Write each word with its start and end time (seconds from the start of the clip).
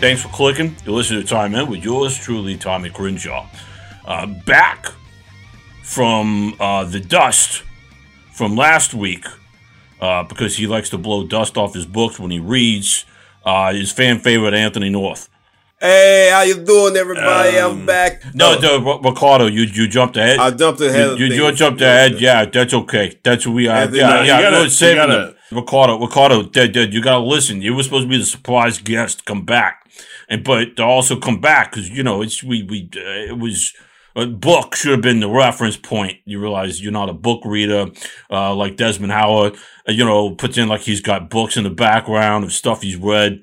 Thanks 0.00 0.22
for 0.22 0.28
clicking. 0.28 0.76
You 0.86 0.92
listen 0.92 1.16
to 1.16 1.24
Time 1.24 1.56
In 1.56 1.68
with 1.68 1.82
yours 1.82 2.16
truly, 2.16 2.56
Tommy 2.56 2.88
Crenshaw. 2.88 3.48
Uh, 4.06 4.26
back 4.26 4.86
from 5.82 6.54
uh, 6.60 6.84
the 6.84 7.00
dust 7.00 7.64
from 8.32 8.54
last 8.54 8.94
week, 8.94 9.26
uh, 10.00 10.22
because 10.22 10.56
he 10.56 10.68
likes 10.68 10.88
to 10.90 10.98
blow 10.98 11.26
dust 11.26 11.56
off 11.56 11.74
his 11.74 11.84
books 11.84 12.20
when 12.20 12.30
he 12.30 12.38
reads, 12.38 13.06
uh, 13.44 13.72
his 13.72 13.90
fan 13.90 14.20
favorite, 14.20 14.54
Anthony 14.54 14.88
North. 14.88 15.28
Hey, 15.80 16.28
how 16.32 16.42
you 16.42 16.56
doing, 16.64 16.96
everybody? 16.96 17.56
Um, 17.58 17.80
I'm 17.80 17.86
back. 17.86 18.22
No, 18.34 18.56
Oh, 18.60 18.78
no, 18.80 19.00
Ricardo, 19.10 19.46
you 19.46 19.62
you 19.62 19.86
jumped 19.86 20.16
ahead. 20.16 20.40
I 20.40 20.50
jumped 20.50 20.80
ahead. 20.80 21.18
You, 21.20 21.26
you, 21.26 21.44
you 21.46 21.52
jumped 21.52 21.80
ahead. 21.80 22.20
Yeah, 22.20 22.46
that's 22.46 22.74
okay. 22.74 23.16
That's 23.22 23.46
what 23.46 23.54
we 23.54 23.68
are. 23.68 23.76
Anthony, 23.82 23.98
Yeah, 24.00 24.08
no, 24.08 24.22
yeah. 24.22 24.36
you 24.38 24.42
gotta- 24.44 24.62
you 24.64 24.70
saving 24.70 24.96
gotta- 24.96 25.12
them. 25.12 25.34
Ricardo, 25.52 25.98
Ricardo, 26.00 26.42
dead, 26.42 26.72
dead. 26.72 26.92
you 26.92 27.00
gotta 27.00 27.24
listen. 27.24 27.62
You 27.62 27.74
were 27.74 27.82
supposed 27.84 28.04
to 28.06 28.08
be 28.08 28.18
the 28.18 28.24
surprise 28.24 28.78
guest. 28.78 29.24
Come 29.24 29.44
back, 29.44 29.88
and 30.28 30.42
but 30.44 30.76
to 30.76 30.82
also 30.82 31.16
come 31.16 31.40
back 31.40 31.70
because 31.72 31.88
you 31.88 32.02
know 32.02 32.22
it's 32.22 32.42
we 32.42 32.64
we 32.64 32.90
uh, 32.96 33.30
it 33.32 33.38
was. 33.38 33.72
A 34.16 34.26
book 34.26 34.74
should 34.74 34.90
have 34.90 35.00
been 35.02 35.20
the 35.20 35.28
reference 35.30 35.76
point. 35.76 36.16
You 36.24 36.40
realize 36.40 36.82
you're 36.82 36.90
not 36.90 37.08
a 37.08 37.12
book 37.12 37.40
reader, 37.44 37.86
uh, 38.28 38.52
like 38.52 38.76
Desmond 38.76 39.12
Howard. 39.12 39.54
Uh, 39.88 39.92
you 39.92 40.04
know, 40.04 40.32
puts 40.34 40.58
in 40.58 40.66
like 40.66 40.80
he's 40.80 41.00
got 41.00 41.30
books 41.30 41.56
in 41.56 41.62
the 41.62 41.70
background 41.70 42.42
of 42.42 42.52
stuff 42.52 42.82
he's 42.82 42.96
read. 42.96 43.42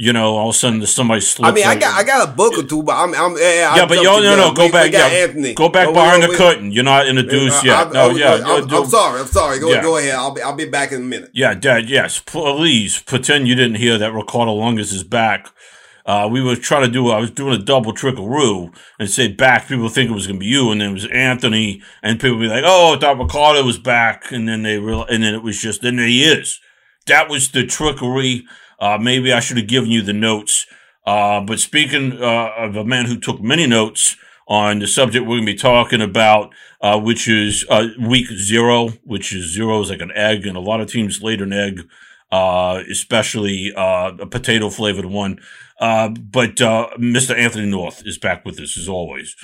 You 0.00 0.12
know, 0.12 0.36
all 0.36 0.50
of 0.50 0.54
a 0.54 0.58
sudden 0.58 0.86
somebody 0.86 1.20
slips. 1.20 1.50
I 1.50 1.52
mean, 1.52 1.66
I 1.66 1.74
got 1.74 1.92
I 1.98 2.04
got 2.04 2.28
a 2.28 2.30
book 2.30 2.56
or 2.56 2.62
two, 2.62 2.84
but 2.84 2.94
I'm 2.94 3.12
I'm 3.16 3.36
yeah. 3.36 3.74
Yeah, 3.74 3.86
but 3.86 3.96
the 3.96 4.04
no, 4.04 4.20
no, 4.20 4.52
go 4.54 4.62
We- 4.62 4.68
we 4.68 4.72
back. 4.72 4.92
got 4.92 5.10
yeah, 5.10 5.18
Anthony. 5.24 5.54
go 5.54 5.68
back 5.70 5.88
Oh, 5.88 5.92
behind 5.92 6.22
we- 6.22 6.28
the 6.30 6.36
curtain. 6.36 6.70
You're 6.70 6.84
not 6.84 7.08
introduced 7.08 7.64
I- 7.64 7.66
yet. 7.66 7.86
I- 7.88 7.90
No, 7.90 8.10
I- 8.10 8.12
yeah, 8.12 8.34
I'm, 8.46 8.70
I'm 8.72 8.86
sorry. 8.86 9.20
I'm 9.22 9.26
sorry. 9.26 9.58
Go 9.58 9.72
Yeah. 9.72 9.82
go 9.82 9.96
ahead. 9.96 10.14
I'll 10.14 10.30
be 10.30 10.40
I'll 10.40 10.54
be 10.54 10.66
back 10.66 10.92
in 10.92 10.98
a 11.02 11.04
minute. 11.04 11.30
Yeah, 11.34 11.54
Dad, 11.54 11.90
yes. 11.90 12.20
Please 12.24 13.00
pretend 13.00 13.48
you 13.48 13.56
didn't 13.56 13.74
hear 13.78 13.98
that 13.98 14.12
Ricardo 14.12 14.54
Lungus 14.54 14.92
is 14.94 15.02
back. 15.02 15.48
Uh, 16.06 16.28
we 16.30 16.40
were 16.40 16.54
trying 16.56 16.82
to 16.84 16.88
do, 16.88 17.10
I 17.10 17.18
was 17.18 17.30
doing 17.32 17.52
a 17.52 17.58
double 17.62 17.92
trickaroo 17.92 18.70
and 19.00 19.10
say 19.10 19.26
back. 19.28 19.66
People 19.68 19.88
think 19.90 20.10
it 20.10 20.14
was 20.14 20.26
going 20.28 20.38
to 20.38 20.40
be 20.40 20.46
you, 20.46 20.70
and 20.70 20.80
then 20.80 20.90
it 20.90 20.94
was 20.94 21.06
Anthony, 21.06 21.82
and 22.04 22.20
people 22.20 22.38
be 22.38 22.46
like, 22.46 22.62
oh, 22.64 22.94
I 22.94 22.98
thought 23.00 23.18
Ricardo 23.18 23.62
was 23.64 23.78
back. 23.78 24.30
And 24.30 24.48
then 24.48 24.62
they 24.62 24.78
real, 24.78 25.04
and 25.04 25.22
then 25.24 25.34
it 25.34 25.42
was 25.42 25.60
just, 25.60 25.82
then 25.82 25.98
he 25.98 26.22
is. 26.24 26.60
That 27.08 27.28
was 27.28 27.50
the 27.50 27.66
trickery. 27.66 28.44
Uh, 28.78 28.98
maybe 29.00 29.32
I 29.32 29.40
should 29.40 29.56
have 29.56 29.66
given 29.66 29.90
you 29.90 30.02
the 30.02 30.12
notes. 30.12 30.66
Uh, 31.06 31.40
but 31.40 31.58
speaking 31.58 32.12
uh, 32.22 32.52
of 32.56 32.76
a 32.76 32.84
man 32.84 33.06
who 33.06 33.18
took 33.18 33.40
many 33.40 33.66
notes 33.66 34.16
on 34.46 34.78
the 34.78 34.86
subject 34.86 35.26
we're 35.26 35.36
going 35.36 35.46
to 35.46 35.52
be 35.52 35.58
talking 35.58 36.00
about, 36.00 36.52
uh, 36.80 36.98
which 36.98 37.28
is 37.28 37.64
uh, 37.68 37.88
week 38.00 38.26
zero, 38.28 38.88
which 39.04 39.32
is 39.32 39.52
zero 39.52 39.80
is 39.80 39.90
like 39.90 40.00
an 40.00 40.12
egg, 40.14 40.46
and 40.46 40.56
a 40.56 40.60
lot 40.60 40.80
of 40.80 40.90
teams 40.90 41.22
laid 41.22 41.40
an 41.40 41.52
egg, 41.52 41.86
uh, 42.32 42.82
especially 42.90 43.72
uh, 43.76 44.12
a 44.18 44.26
potato 44.26 44.70
flavored 44.70 45.06
one. 45.06 45.38
Uh, 45.78 46.08
but 46.08 46.60
uh, 46.60 46.88
Mr. 46.98 47.36
Anthony 47.36 47.66
North 47.66 48.02
is 48.06 48.18
back 48.18 48.44
with 48.44 48.58
us 48.58 48.76
as 48.76 48.88
always. 48.88 49.36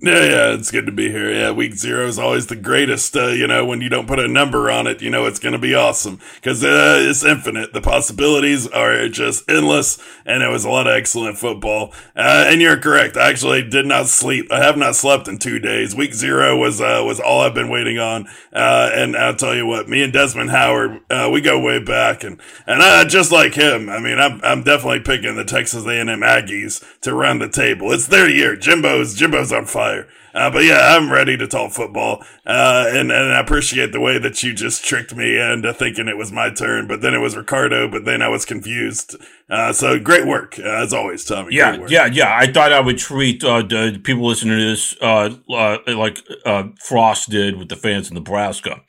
Yeah, 0.00 0.22
yeah, 0.22 0.54
it's 0.54 0.70
good 0.70 0.86
to 0.86 0.92
be 0.92 1.10
here. 1.10 1.28
Yeah, 1.28 1.50
week 1.50 1.74
zero 1.74 2.06
is 2.06 2.20
always 2.20 2.46
the 2.46 2.54
greatest. 2.54 3.16
Uh, 3.16 3.30
you 3.30 3.48
know, 3.48 3.66
when 3.66 3.80
you 3.80 3.88
don't 3.88 4.06
put 4.06 4.20
a 4.20 4.28
number 4.28 4.70
on 4.70 4.86
it, 4.86 5.02
you 5.02 5.10
know 5.10 5.26
it's 5.26 5.40
going 5.40 5.54
to 5.54 5.58
be 5.58 5.74
awesome 5.74 6.20
because 6.36 6.62
uh, 6.62 7.00
it's 7.02 7.24
infinite. 7.24 7.72
The 7.72 7.80
possibilities 7.80 8.68
are 8.68 9.08
just 9.08 9.50
endless, 9.50 9.98
and 10.24 10.44
it 10.44 10.50
was 10.50 10.64
a 10.64 10.70
lot 10.70 10.86
of 10.86 10.92
excellent 10.92 11.36
football. 11.36 11.92
Uh, 12.14 12.44
and 12.46 12.60
you're 12.60 12.76
correct. 12.76 13.16
I 13.16 13.28
actually 13.28 13.68
did 13.68 13.86
not 13.86 14.06
sleep. 14.06 14.46
I 14.52 14.62
have 14.62 14.76
not 14.76 14.94
slept 14.94 15.26
in 15.26 15.36
two 15.40 15.58
days. 15.58 15.96
Week 15.96 16.14
zero 16.14 16.56
was 16.56 16.80
uh, 16.80 17.02
was 17.04 17.18
all 17.18 17.40
I've 17.40 17.54
been 17.54 17.68
waiting 17.68 17.98
on. 17.98 18.28
Uh, 18.52 18.90
and 18.94 19.16
I'll 19.16 19.34
tell 19.34 19.56
you 19.56 19.66
what, 19.66 19.88
me 19.88 20.04
and 20.04 20.12
Desmond 20.12 20.50
Howard, 20.50 21.00
uh, 21.10 21.28
we 21.32 21.40
go 21.40 21.58
way 21.58 21.82
back, 21.82 22.22
and 22.22 22.40
and 22.68 22.80
uh, 22.80 23.04
just 23.04 23.32
like 23.32 23.54
him, 23.54 23.88
I 23.88 23.98
mean, 23.98 24.20
I'm 24.20 24.40
I'm 24.44 24.62
definitely 24.62 25.00
picking 25.00 25.34
the 25.34 25.44
Texas 25.44 25.84
A&M 25.86 26.06
Aggies 26.06 26.84
to 27.00 27.12
run 27.12 27.40
the 27.40 27.48
table. 27.48 27.90
It's 27.90 28.06
their 28.06 28.28
year. 28.28 28.54
Jimbo's 28.54 29.16
Jimbo's 29.16 29.52
on 29.52 29.66
fire. 29.66 29.87
Uh, 30.34 30.50
but 30.50 30.64
yeah, 30.64 30.94
I'm 30.96 31.10
ready 31.10 31.36
to 31.36 31.46
talk 31.48 31.72
football. 31.72 32.22
Uh, 32.46 32.86
and, 32.88 33.10
and 33.10 33.32
I 33.32 33.40
appreciate 33.40 33.92
the 33.92 34.00
way 34.00 34.18
that 34.18 34.42
you 34.42 34.54
just 34.54 34.84
tricked 34.84 35.14
me 35.14 35.38
into 35.40 35.72
thinking 35.74 36.06
it 36.08 36.16
was 36.16 36.30
my 36.30 36.50
turn, 36.50 36.86
but 36.86 37.00
then 37.00 37.14
it 37.14 37.18
was 37.18 37.36
Ricardo, 37.36 37.88
but 37.88 38.04
then 38.04 38.22
I 38.22 38.28
was 38.28 38.44
confused. 38.44 39.16
Uh, 39.50 39.72
so 39.72 39.98
great 39.98 40.26
work, 40.26 40.58
uh, 40.58 40.62
as 40.82 40.92
always, 40.92 41.24
Tommy. 41.24 41.54
Yeah, 41.54 41.70
Great 41.70 41.80
work. 41.80 41.90
yeah, 41.90 42.06
yeah. 42.06 42.36
I 42.36 42.52
thought 42.52 42.72
I 42.72 42.80
would 42.80 42.98
treat 42.98 43.42
uh, 43.42 43.62
the 43.62 44.00
people 44.02 44.26
listening 44.26 44.58
to 44.58 44.64
this 44.64 44.94
uh, 45.00 45.34
uh, 45.50 45.78
like 45.88 46.20
uh, 46.46 46.64
Frost 46.84 47.30
did 47.30 47.56
with 47.56 47.68
the 47.68 47.76
fans 47.76 48.08
in 48.10 48.14
Nebraska. 48.14 48.80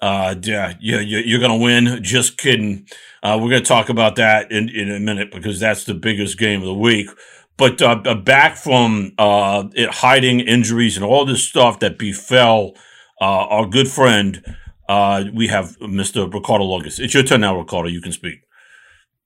Uh, 0.00 0.34
yeah, 0.42 0.74
yeah, 0.80 1.00
you- 1.00 1.18
you're 1.18 1.40
gonna 1.40 1.56
win. 1.56 2.02
Just 2.02 2.38
kidding. 2.38 2.86
Uh, 3.22 3.38
we're 3.40 3.50
gonna 3.50 3.60
talk 3.60 3.90
about 3.90 4.16
that 4.16 4.50
in, 4.50 4.70
in 4.70 4.90
a 4.90 4.98
minute 4.98 5.30
because 5.30 5.60
that's 5.60 5.84
the 5.84 5.92
biggest 5.92 6.38
game 6.38 6.60
of 6.60 6.66
the 6.66 6.74
week. 6.74 7.10
But 7.60 7.82
uh, 7.82 8.14
back 8.14 8.56
from 8.56 9.12
uh, 9.18 9.64
hiding 9.90 10.40
injuries 10.40 10.96
and 10.96 11.04
all 11.04 11.26
this 11.26 11.46
stuff 11.46 11.80
that 11.80 11.98
befell 11.98 12.72
uh, 13.20 13.24
our 13.24 13.66
good 13.66 13.86
friend, 13.86 14.42
uh, 14.88 15.24
we 15.34 15.48
have 15.48 15.78
Mr. 15.80 16.32
Ricardo 16.32 16.64
Lugas. 16.64 16.98
It's 16.98 17.12
your 17.12 17.22
turn 17.22 17.42
now, 17.42 17.58
Ricardo. 17.58 17.90
You 17.90 18.00
can 18.00 18.12
speak. 18.12 18.40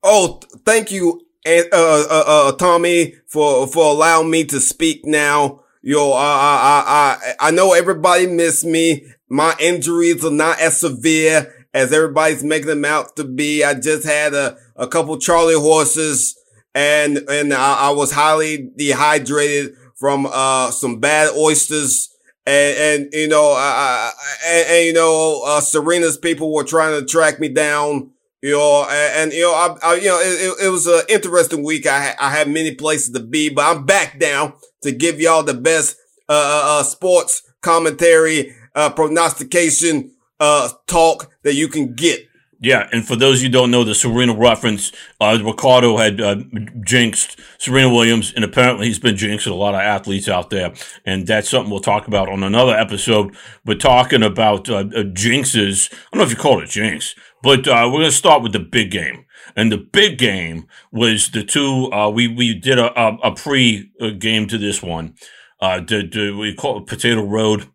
Oh, 0.02 0.40
thank 0.66 0.90
you, 0.90 1.20
uh, 1.46 2.52
Tommy, 2.56 3.14
for 3.28 3.68
for 3.68 3.84
allowing 3.84 4.32
me 4.32 4.42
to 4.46 4.58
speak 4.58 5.04
now. 5.04 5.60
Yo, 5.80 6.10
I, 6.10 6.24
I, 6.24 6.84
I, 6.86 7.48
I 7.48 7.50
know 7.52 7.72
everybody 7.72 8.26
missed 8.26 8.64
me. 8.64 9.06
My 9.28 9.54
injuries 9.60 10.24
are 10.24 10.32
not 10.32 10.58
as 10.58 10.80
severe 10.80 11.68
as 11.72 11.92
everybody's 11.92 12.42
making 12.42 12.66
them 12.66 12.84
out 12.84 13.14
to 13.14 13.22
be. 13.22 13.62
I 13.62 13.74
just 13.74 14.04
had 14.04 14.34
a, 14.34 14.56
a 14.74 14.88
couple 14.88 15.16
Charlie 15.18 15.54
horses 15.54 16.36
and, 16.74 17.18
and 17.28 17.52
I, 17.52 17.88
I 17.88 17.90
was 17.90 18.12
highly 18.12 18.70
dehydrated 18.76 19.76
from, 19.94 20.26
uh, 20.30 20.70
some 20.70 21.00
bad 21.00 21.34
oysters. 21.36 22.10
And, 22.46 22.76
and, 22.76 23.12
you 23.12 23.28
know, 23.28 23.52
I, 23.52 24.12
I, 24.12 24.12
and, 24.46 24.68
and, 24.68 24.86
you 24.86 24.92
know, 24.92 25.42
uh, 25.46 25.60
Serena's 25.60 26.18
people 26.18 26.52
were 26.52 26.64
trying 26.64 27.00
to 27.00 27.06
track 27.06 27.40
me 27.40 27.48
down 27.48 28.10
you 28.44 28.50
know, 28.50 28.86
and, 28.90 29.22
and 29.22 29.32
you 29.32 29.40
know, 29.40 29.54
I, 29.54 29.74
I 29.82 29.94
you 29.94 30.08
know, 30.08 30.20
it, 30.20 30.66
it, 30.66 30.68
was 30.68 30.86
an 30.86 31.00
interesting 31.08 31.64
week. 31.64 31.86
I 31.86 32.14
I 32.20 32.28
had 32.28 32.46
many 32.46 32.74
places 32.74 33.14
to 33.14 33.20
be, 33.20 33.48
but 33.48 33.64
I'm 33.64 33.86
back 33.86 34.18
down 34.18 34.52
to 34.82 34.92
give 34.92 35.18
y'all 35.18 35.42
the 35.42 35.54
best, 35.54 35.96
uh, 36.28 36.32
uh, 36.32 36.80
uh, 36.80 36.82
sports 36.82 37.42
commentary, 37.62 38.54
uh, 38.74 38.90
prognostication, 38.90 40.12
uh, 40.40 40.68
talk 40.86 41.32
that 41.42 41.54
you 41.54 41.68
can 41.68 41.94
get. 41.94 42.28
Yeah, 42.60 42.88
and 42.92 43.06
for 43.06 43.16
those 43.16 43.42
you 43.42 43.48
don't 43.48 43.70
know 43.70 43.84
the 43.84 43.94
Serena 43.94 44.34
reference, 44.34 44.92
uh, 45.20 45.38
Ricardo 45.42 45.96
had 45.96 46.20
uh, 46.20 46.36
jinxed 46.82 47.38
Serena 47.58 47.90
Williams, 47.90 48.32
and 48.34 48.44
apparently 48.44 48.86
he's 48.86 48.98
been 48.98 49.16
jinxed 49.16 49.46
with 49.46 49.52
a 49.52 49.56
lot 49.56 49.74
of 49.74 49.80
athletes 49.80 50.28
out 50.28 50.50
there, 50.50 50.72
and 51.04 51.26
that's 51.26 51.48
something 51.48 51.70
we'll 51.70 51.80
talk 51.80 52.06
about 52.06 52.28
on 52.28 52.42
another 52.42 52.74
episode. 52.74 53.36
We're 53.64 53.74
talking 53.74 54.22
about 54.22 54.68
uh, 54.68 54.76
uh, 54.76 55.04
jinxes. 55.04 55.92
I 55.92 55.96
don't 56.12 56.18
know 56.18 56.24
if 56.24 56.30
you 56.30 56.36
call 56.36 56.62
it 56.62 56.70
jinx, 56.70 57.14
but 57.42 57.66
uh, 57.68 57.84
we're 57.86 58.00
going 58.00 58.04
to 58.04 58.12
start 58.12 58.42
with 58.42 58.52
the 58.52 58.60
big 58.60 58.90
game. 58.90 59.26
And 59.56 59.70
the 59.70 59.78
big 59.78 60.18
game 60.18 60.66
was 60.90 61.30
the 61.30 61.44
two. 61.44 61.92
Uh, 61.92 62.08
we 62.08 62.28
we 62.28 62.54
did 62.54 62.78
a, 62.78 62.98
a, 62.98 63.16
a 63.24 63.34
pre 63.34 63.90
game 64.18 64.46
to 64.48 64.58
this 64.58 64.82
one. 64.82 65.14
Uh, 65.60 65.80
the, 65.80 66.06
the, 66.06 66.30
we 66.32 66.54
call 66.54 66.78
it 66.78 66.86
Potato 66.86 67.22
Road 67.22 67.68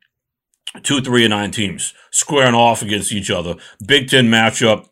two, 0.83 1.01
three, 1.01 1.25
and 1.25 1.31
nine 1.31 1.51
teams 1.51 1.93
squaring 2.11 2.55
off 2.55 2.81
against 2.81 3.11
each 3.11 3.29
other. 3.29 3.55
Big 3.85 4.09
Ten 4.09 4.29
matchup 4.29 4.87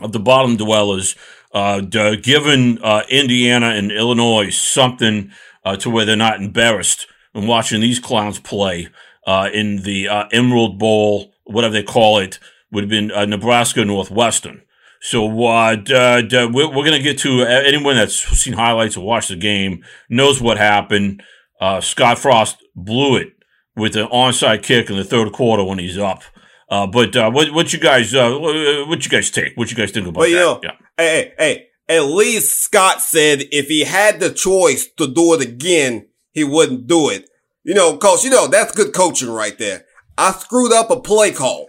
of 0.00 0.12
the 0.12 0.20
bottom 0.20 0.56
dwellers, 0.56 1.14
uh, 1.52 1.80
giving 1.80 2.82
uh, 2.82 3.02
Indiana 3.08 3.70
and 3.70 3.92
Illinois 3.92 4.50
something 4.50 5.30
uh, 5.64 5.76
to 5.76 5.90
where 5.90 6.04
they're 6.04 6.16
not 6.16 6.40
embarrassed 6.40 7.06
and 7.34 7.48
watching 7.48 7.80
these 7.80 7.98
clowns 7.98 8.38
play 8.38 8.88
uh, 9.26 9.48
in 9.52 9.82
the 9.82 10.08
uh, 10.08 10.24
Emerald 10.32 10.78
Bowl, 10.78 11.32
whatever 11.44 11.72
they 11.72 11.82
call 11.82 12.18
it, 12.18 12.38
would 12.70 12.84
have 12.84 12.90
been 12.90 13.12
uh, 13.12 13.24
Nebraska 13.26 13.84
Northwestern. 13.84 14.62
So 15.00 15.26
we're, 15.26 15.76
going 15.76 16.92
to 16.92 17.02
get 17.02 17.18
to 17.18 17.42
anyone 17.42 17.96
that's 17.96 18.14
seen 18.38 18.54
highlights 18.54 18.96
or 18.96 19.04
watched 19.04 19.30
the 19.30 19.36
game 19.36 19.84
knows 20.08 20.40
what 20.40 20.58
happened. 20.58 21.22
Uh, 21.60 21.80
Scott 21.80 22.18
Frost 22.18 22.62
blew 22.76 23.16
it 23.16 23.32
with 23.76 23.96
an 23.96 24.06
onside 24.08 24.62
kick 24.62 24.90
in 24.90 24.96
the 24.96 25.04
third 25.04 25.32
quarter 25.32 25.64
when 25.64 25.78
he's 25.78 25.98
up. 25.98 26.22
Uh, 26.70 26.86
but 26.86 27.14
uh, 27.16 27.30
what 27.30 27.52
what 27.52 27.72
you 27.72 27.78
guys 27.78 28.14
uh, 28.14 28.30
what 28.38 29.04
you 29.04 29.10
guys 29.10 29.30
take? 29.30 29.52
What 29.56 29.70
you 29.70 29.76
guys 29.76 29.90
think 29.90 30.06
about 30.06 30.20
But 30.20 30.30
you 30.30 30.36
that? 30.36 30.42
know, 30.42 30.60
yeah. 30.62 30.70
hey, 30.96 31.32
hey, 31.38 31.66
hey, 31.88 31.96
at 31.98 32.04
least 32.04 32.60
Scott 32.62 33.00
said 33.02 33.42
if 33.52 33.66
he 33.68 33.84
had 33.84 34.20
the 34.20 34.30
choice 34.30 34.88
to 34.96 35.06
do 35.06 35.34
it 35.34 35.42
again, 35.42 36.08
he 36.32 36.44
wouldn't 36.44 36.86
do 36.86 37.10
it. 37.10 37.28
You 37.64 37.74
know, 37.74 37.96
cause 37.96 38.24
you 38.24 38.30
know, 38.30 38.46
that's 38.46 38.74
good 38.74 38.92
coaching 38.94 39.30
right 39.30 39.56
there. 39.58 39.84
I 40.16 40.32
screwed 40.32 40.72
up 40.72 40.90
a 40.90 41.00
play 41.00 41.32
call. 41.32 41.68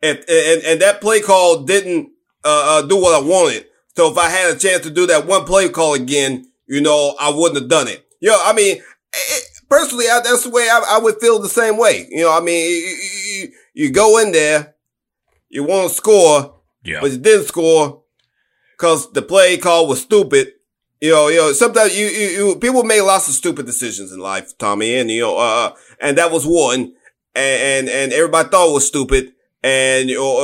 If, 0.00 0.18
and, 0.28 0.64
and 0.64 0.80
that 0.82 1.00
play 1.00 1.20
call 1.20 1.62
didn't, 1.64 2.10
uh, 2.44 2.78
uh, 2.78 2.82
do 2.86 3.00
what 3.00 3.14
I 3.14 3.26
wanted. 3.26 3.66
So 3.96 4.10
if 4.10 4.18
I 4.18 4.28
had 4.28 4.54
a 4.54 4.58
chance 4.58 4.82
to 4.82 4.90
do 4.90 5.06
that 5.06 5.26
one 5.26 5.44
play 5.44 5.68
call 5.68 5.94
again, 5.94 6.46
you 6.66 6.80
know, 6.80 7.14
I 7.18 7.30
wouldn't 7.30 7.60
have 7.60 7.68
done 7.70 7.88
it. 7.88 8.06
You 8.20 8.30
know, 8.30 8.40
I 8.42 8.52
mean, 8.52 8.82
personally, 9.74 10.06
I, 10.06 10.20
that's 10.20 10.44
the 10.44 10.50
way 10.50 10.68
I, 10.70 10.96
I, 10.96 10.98
would 10.98 11.20
feel 11.20 11.38
the 11.40 11.48
same 11.48 11.76
way. 11.76 12.06
You 12.10 12.24
know, 12.24 12.36
I 12.36 12.40
mean, 12.40 12.64
you, 12.64 12.96
you, 13.40 13.52
you 13.74 13.90
go 13.90 14.18
in 14.18 14.32
there, 14.32 14.74
you 15.48 15.64
want 15.64 15.88
to 15.88 15.94
score, 15.94 16.56
yeah. 16.84 17.00
but 17.00 17.10
you 17.10 17.18
didn't 17.18 17.46
score 17.46 18.02
because 18.76 19.10
the 19.12 19.22
play 19.22 19.56
call 19.56 19.88
was 19.88 20.02
stupid. 20.02 20.52
You 21.00 21.10
know, 21.10 21.28
you 21.28 21.38
know, 21.38 21.52
sometimes 21.52 21.98
you, 21.98 22.06
you, 22.06 22.28
you, 22.28 22.56
people 22.56 22.84
make 22.84 23.02
lots 23.02 23.28
of 23.28 23.34
stupid 23.34 23.66
decisions 23.66 24.12
in 24.12 24.20
life, 24.20 24.56
Tommy, 24.58 24.96
and 24.96 25.10
you 25.10 25.22
know, 25.22 25.36
uh, 25.36 25.74
and 26.00 26.16
that 26.18 26.30
was 26.30 26.46
one, 26.46 26.94
and, 27.34 27.88
and, 27.88 27.88
and 27.88 28.12
everybody 28.12 28.48
thought 28.48 28.70
it 28.70 28.74
was 28.74 28.86
stupid, 28.86 29.32
and 29.62 30.08
you 30.08 30.16
know, 30.16 30.38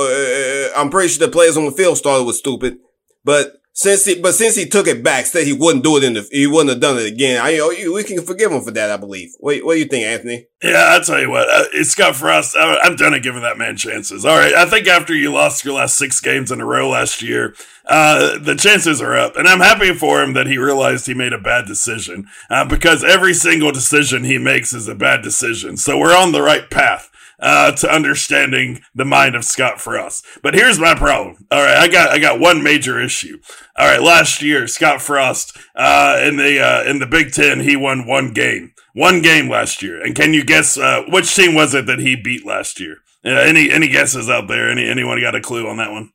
uh, 0.75 0.79
I'm 0.79 0.91
pretty 0.91 1.09
sure 1.09 1.27
the 1.27 1.33
players 1.33 1.57
on 1.57 1.65
the 1.65 1.73
field 1.73 1.97
started 1.97 2.25
with 2.25 2.37
stupid, 2.37 2.79
but 3.25 3.60
since 3.73 4.05
he, 4.05 4.21
but 4.21 4.35
since 4.35 4.57
he 4.57 4.67
took 4.67 4.87
it 4.87 5.03
back, 5.03 5.27
said 5.27 5.47
he 5.47 5.53
wouldn't 5.53 5.85
do 5.85 5.97
it 5.97 6.05
in 6.05 6.15
the, 6.15 6.29
he 6.31 6.47
wouldn't 6.47 6.71
have 6.71 6.81
done 6.81 6.99
it 6.99 7.07
again. 7.07 7.41
I, 7.41 7.51
you 7.51 7.87
know, 7.87 7.93
we 7.93 8.05
can 8.05 8.21
forgive 8.23 8.53
him 8.53 8.63
for 8.63 8.73
that, 8.73 8.91
I 8.91 8.97
believe. 8.97 9.31
What, 9.39 9.65
what 9.65 9.75
do 9.75 9.79
you 9.79 9.87
think, 9.87 10.05
Anthony? 10.05 10.47
Yeah, 10.63 10.89
I'll 10.91 11.01
tell 11.01 11.21
you 11.21 11.31
what, 11.31 11.49
uh, 11.49 11.65
it's 11.73 11.91
Scott 11.91 12.17
Frost. 12.17 12.57
I, 12.57 12.79
I'm 12.83 12.97
done 12.97 13.15
at 13.15 13.23
giving 13.23 13.43
that 13.43 13.59
man 13.59 13.77
chances. 13.77 14.25
All 14.25 14.37
right. 14.37 14.55
I 14.55 14.67
think 14.67 14.87
after 14.87 15.15
you 15.15 15.33
lost 15.33 15.65
your 15.65 15.75
last 15.75 15.97
six 15.97 16.21
games 16.21 16.51
in 16.51 16.61
a 16.61 16.67
row 16.67 16.91
last 16.91 17.23
year, 17.23 17.55
uh, 17.87 18.39
the 18.39 18.55
chances 18.55 19.01
are 19.01 19.17
up. 19.17 19.37
And 19.37 19.49
I'm 19.49 19.61
happy 19.61 19.95
for 19.95 20.23
him 20.23 20.35
that 20.35 20.47
he 20.47 20.59
realized 20.59 21.07
he 21.07 21.15
made 21.15 21.33
a 21.33 21.39
bad 21.39 21.67
decision, 21.67 22.27
uh, 22.51 22.65
because 22.65 23.03
every 23.03 23.35
single 23.35 23.73
decision 23.73 24.25
he 24.25 24.39
makes 24.39 24.73
is 24.73 24.89
a 24.89 24.95
bad 24.95 25.23
decision. 25.23 25.77
So 25.77 25.99
we're 25.99 26.17
on 26.17 26.33
the 26.33 26.43
right 26.43 26.71
path 26.71 27.10
uh, 27.41 27.73
to 27.73 27.93
understanding 27.93 28.81
the 28.95 29.05
mind 29.05 29.35
of 29.35 29.45
Scott 29.45 29.81
Frost. 29.81 30.25
But 30.43 30.55
here's 30.55 30.79
my 30.79 30.95
problem. 30.95 31.47
All 31.51 31.63
right, 31.63 31.77
I 31.77 31.89
got 31.89 32.11
I 32.11 32.19
got 32.19 32.41
one 32.41 32.63
major 32.63 33.01
issue. 33.01 33.39
All 33.77 33.87
right, 33.87 34.03
last 34.03 34.43
year 34.43 34.67
Scott 34.67 35.01
Frost 35.01 35.57
uh, 35.75 36.21
in 36.23 36.37
the 36.37 36.61
uh, 36.61 36.85
in 36.85 36.99
the 36.99 37.07
Big 37.07 37.33
Ten 37.33 37.61
he 37.61 37.77
won 37.77 38.07
one 38.07 38.33
game, 38.33 38.73
one 38.93 39.23
game 39.23 39.49
last 39.49 39.83
year. 39.83 40.03
And 40.03 40.15
can 40.15 40.35
you 40.35 40.45
guess 40.45 40.77
uh, 40.77 41.03
which 41.09 41.35
team 41.35 41.55
was 41.55 41.75
it 41.75 41.87
that 41.87 41.99
he 41.99 42.17
beat 42.17 42.47
last 42.47 42.81
year? 42.81 42.99
Uh, 43.25 43.31
any 43.31 43.71
any 43.71 43.89
guesses 43.89 44.31
out 44.31 44.49
there? 44.49 44.71
Any 44.71 44.89
anyone 44.89 45.21
got 45.21 45.35
a 45.35 45.41
clue 45.41 45.67
on 45.69 45.79
that 45.79 45.91
one? 45.91 46.13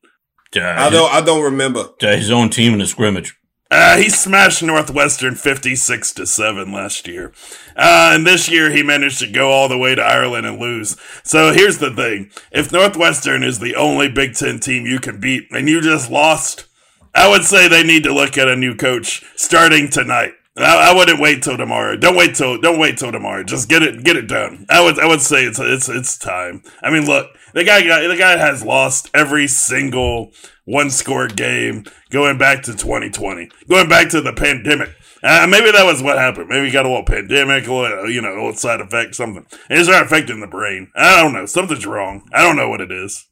I 0.55 0.89
don't 0.89 1.11
I 1.11 1.21
don't 1.21 1.43
remember. 1.43 1.89
His 1.99 2.31
own 2.31 2.49
team 2.49 2.73
in 2.73 2.79
the 2.79 2.87
scrimmage. 2.87 3.35
Uh, 3.77 3.97
he 3.97 4.09
smashed 4.09 4.63
Northwestern 4.63 5.35
56 5.35 6.13
to 6.13 6.25
7 6.25 6.71
last 6.71 7.09
year. 7.09 7.33
Uh, 7.75 8.11
and 8.13 8.25
this 8.25 8.47
year 8.47 8.71
he 8.71 8.81
managed 8.81 9.19
to 9.19 9.27
go 9.27 9.51
all 9.51 9.67
the 9.67 9.77
way 9.77 9.93
to 9.93 10.01
Ireland 10.01 10.47
and 10.47 10.57
lose. 10.57 10.95
So 11.23 11.51
here's 11.51 11.79
the 11.79 11.93
thing. 11.93 12.31
If 12.53 12.71
Northwestern 12.71 13.43
is 13.43 13.59
the 13.59 13.75
only 13.75 14.07
Big 14.07 14.33
Ten 14.33 14.61
team 14.61 14.85
you 14.85 14.99
can 14.99 15.19
beat 15.19 15.49
and 15.51 15.67
you 15.67 15.81
just 15.81 16.09
lost, 16.09 16.67
I 17.13 17.27
would 17.29 17.43
say 17.43 17.67
they 17.67 17.83
need 17.83 18.03
to 18.03 18.13
look 18.13 18.37
at 18.37 18.47
a 18.47 18.55
new 18.55 18.75
coach 18.75 19.25
starting 19.35 19.89
tonight. 19.89 20.35
I, 20.57 20.91
I 20.91 20.95
wouldn't 20.95 21.19
wait 21.19 21.43
till 21.43 21.57
tomorrow. 21.57 21.97
Don't 21.97 22.15
wait 22.15 22.35
till 22.35 22.57
don't 22.59 22.79
wait 22.79 22.97
till 22.97 23.11
tomorrow. 23.11 23.43
Just 23.43 23.67
get 23.69 23.83
it 23.83 24.03
get 24.03 24.15
it 24.15 24.27
done. 24.27 24.65
I 24.69 24.83
would 24.83 24.99
I 24.99 25.07
would 25.07 25.21
say 25.21 25.43
it's 25.43 25.59
it's 25.59 25.89
it's 25.89 26.17
time. 26.17 26.63
I 26.81 26.89
mean, 26.89 27.05
look, 27.05 27.27
the 27.53 27.63
guy 27.63 27.81
the 27.81 28.15
guy 28.17 28.37
has 28.37 28.63
lost 28.63 29.09
every 29.13 29.47
single 29.47 30.31
one 30.65 30.89
score 30.89 31.27
game 31.27 31.85
going 32.09 32.37
back 32.37 32.63
to 32.63 32.71
2020, 32.71 33.49
going 33.69 33.89
back 33.89 34.09
to 34.09 34.21
the 34.21 34.33
pandemic. 34.33 34.89
Uh, 35.23 35.47
maybe 35.49 35.71
that 35.71 35.85
was 35.85 36.03
what 36.03 36.17
happened. 36.17 36.49
Maybe 36.49 36.69
got 36.69 36.85
a 36.85 36.89
little 36.89 37.03
pandemic, 37.03 37.67
a 37.67 37.73
little, 37.73 38.09
you 38.09 38.21
know, 38.21 38.29
little 38.29 38.53
side 38.53 38.79
effect, 38.79 39.15
something. 39.15 39.45
It's 39.69 39.89
not 39.89 40.03
affecting 40.03 40.39
the 40.39 40.47
brain. 40.47 40.91
I 40.95 41.21
don't 41.21 41.33
know. 41.33 41.47
Something's 41.47 41.87
wrong. 41.87 42.29
I 42.31 42.43
don't 42.43 42.55
know 42.55 42.69
what 42.69 42.81
it 42.81 42.91
is. 42.91 43.25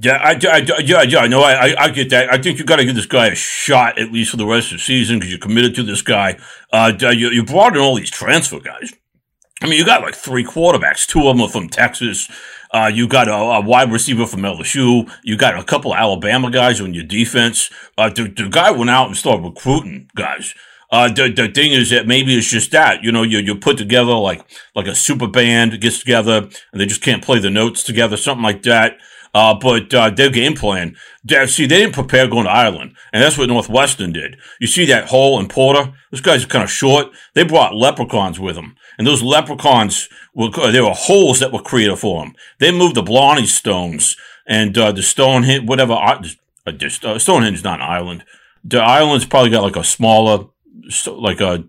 Yeah, 0.00 0.16
I, 0.16 0.38
I, 0.50 0.56
yeah, 0.80 1.02
yeah, 1.02 1.26
no, 1.26 1.42
I, 1.42 1.74
I 1.78 1.88
get 1.90 2.10
that. 2.10 2.32
I 2.32 2.38
think 2.38 2.58
you 2.58 2.64
got 2.64 2.76
to 2.76 2.84
give 2.84 2.94
this 2.94 3.06
guy 3.06 3.28
a 3.28 3.34
shot 3.34 3.98
at 3.98 4.10
least 4.10 4.30
for 4.30 4.36
the 4.36 4.46
rest 4.46 4.72
of 4.72 4.78
the 4.78 4.82
season 4.82 5.18
because 5.18 5.30
you're 5.30 5.38
committed 5.38 5.74
to 5.76 5.82
this 5.82 6.02
guy. 6.02 6.38
Uh, 6.72 6.92
you, 7.00 7.30
you 7.30 7.44
brought 7.44 7.76
in 7.76 7.82
all 7.82 7.96
these 7.96 8.10
transfer 8.10 8.58
guys. 8.58 8.92
I 9.62 9.66
mean, 9.66 9.78
you 9.78 9.84
got 9.84 10.02
like 10.02 10.14
three 10.14 10.44
quarterbacks. 10.44 11.06
Two 11.06 11.28
of 11.28 11.36
them 11.36 11.42
are 11.42 11.48
from 11.48 11.68
Texas. 11.68 12.28
Uh, 12.72 12.90
you 12.92 13.06
got 13.06 13.28
a, 13.28 13.34
a, 13.34 13.60
wide 13.60 13.92
receiver 13.92 14.26
from 14.26 14.40
LSU. 14.40 15.10
You 15.22 15.36
got 15.36 15.58
a 15.58 15.62
couple 15.62 15.92
of 15.92 15.98
Alabama 15.98 16.50
guys 16.50 16.80
on 16.80 16.94
your 16.94 17.04
defense. 17.04 17.70
Uh, 17.98 18.08
the, 18.08 18.24
the 18.24 18.48
guy 18.48 18.70
went 18.70 18.90
out 18.90 19.08
and 19.08 19.16
started 19.16 19.44
recruiting 19.44 20.08
guys. 20.16 20.54
Uh, 20.90 21.08
the, 21.08 21.30
the 21.30 21.48
thing 21.48 21.72
is 21.72 21.90
that 21.90 22.06
maybe 22.06 22.36
it's 22.36 22.50
just 22.50 22.70
that, 22.72 23.02
you 23.02 23.12
know, 23.12 23.22
you, 23.22 23.38
you 23.38 23.54
put 23.54 23.78
together 23.78 24.12
like, 24.12 24.44
like 24.74 24.86
a 24.86 24.94
super 24.94 25.26
band 25.26 25.80
gets 25.80 25.98
together 26.00 26.48
and 26.72 26.80
they 26.80 26.86
just 26.86 27.02
can't 27.02 27.24
play 27.24 27.38
the 27.38 27.50
notes 27.50 27.82
together, 27.82 28.16
something 28.16 28.42
like 28.42 28.62
that. 28.62 28.98
Uh, 29.34 29.54
but 29.54 29.92
uh, 29.94 30.10
their 30.10 30.30
game 30.30 30.54
plan, 30.54 30.94
see, 31.46 31.66
they 31.66 31.78
didn't 31.78 31.94
prepare 31.94 32.28
going 32.28 32.44
to 32.44 32.50
Ireland, 32.50 32.94
and 33.12 33.22
that's 33.22 33.38
what 33.38 33.48
Northwestern 33.48 34.12
did. 34.12 34.36
You 34.60 34.66
see 34.66 34.84
that 34.86 35.08
Hull 35.08 35.40
in 35.40 35.48
Porter? 35.48 35.92
Those 36.10 36.20
guys 36.20 36.44
kind 36.44 36.62
of 36.62 36.70
short. 36.70 37.08
They 37.34 37.42
brought 37.42 37.74
leprechauns 37.74 38.38
with 38.38 38.56
them, 38.56 38.76
and 38.98 39.06
those 39.06 39.22
leprechauns 39.22 40.10
were 40.34 40.50
there 40.70 40.84
were 40.84 40.90
holes 40.90 41.40
that 41.40 41.52
were 41.52 41.62
created 41.62 41.98
for 41.98 42.22
them. 42.22 42.34
They 42.58 42.72
moved 42.72 42.94
the 42.94 43.02
Blarney 43.02 43.46
stones 43.46 44.16
and 44.46 44.76
uh, 44.76 44.92
the 44.92 45.02
Stonehenge, 45.02 45.66
whatever. 45.66 45.94
Uh, 45.94 46.22
uh 46.66 47.18
Stonehenge 47.18 47.56
is 47.56 47.64
not 47.64 47.80
an 47.80 47.88
island. 47.88 48.24
The 48.64 48.80
island's 48.80 49.24
probably 49.24 49.50
got 49.50 49.62
like 49.62 49.76
a 49.76 49.84
smaller, 49.84 50.46
like 51.06 51.40
a 51.40 51.64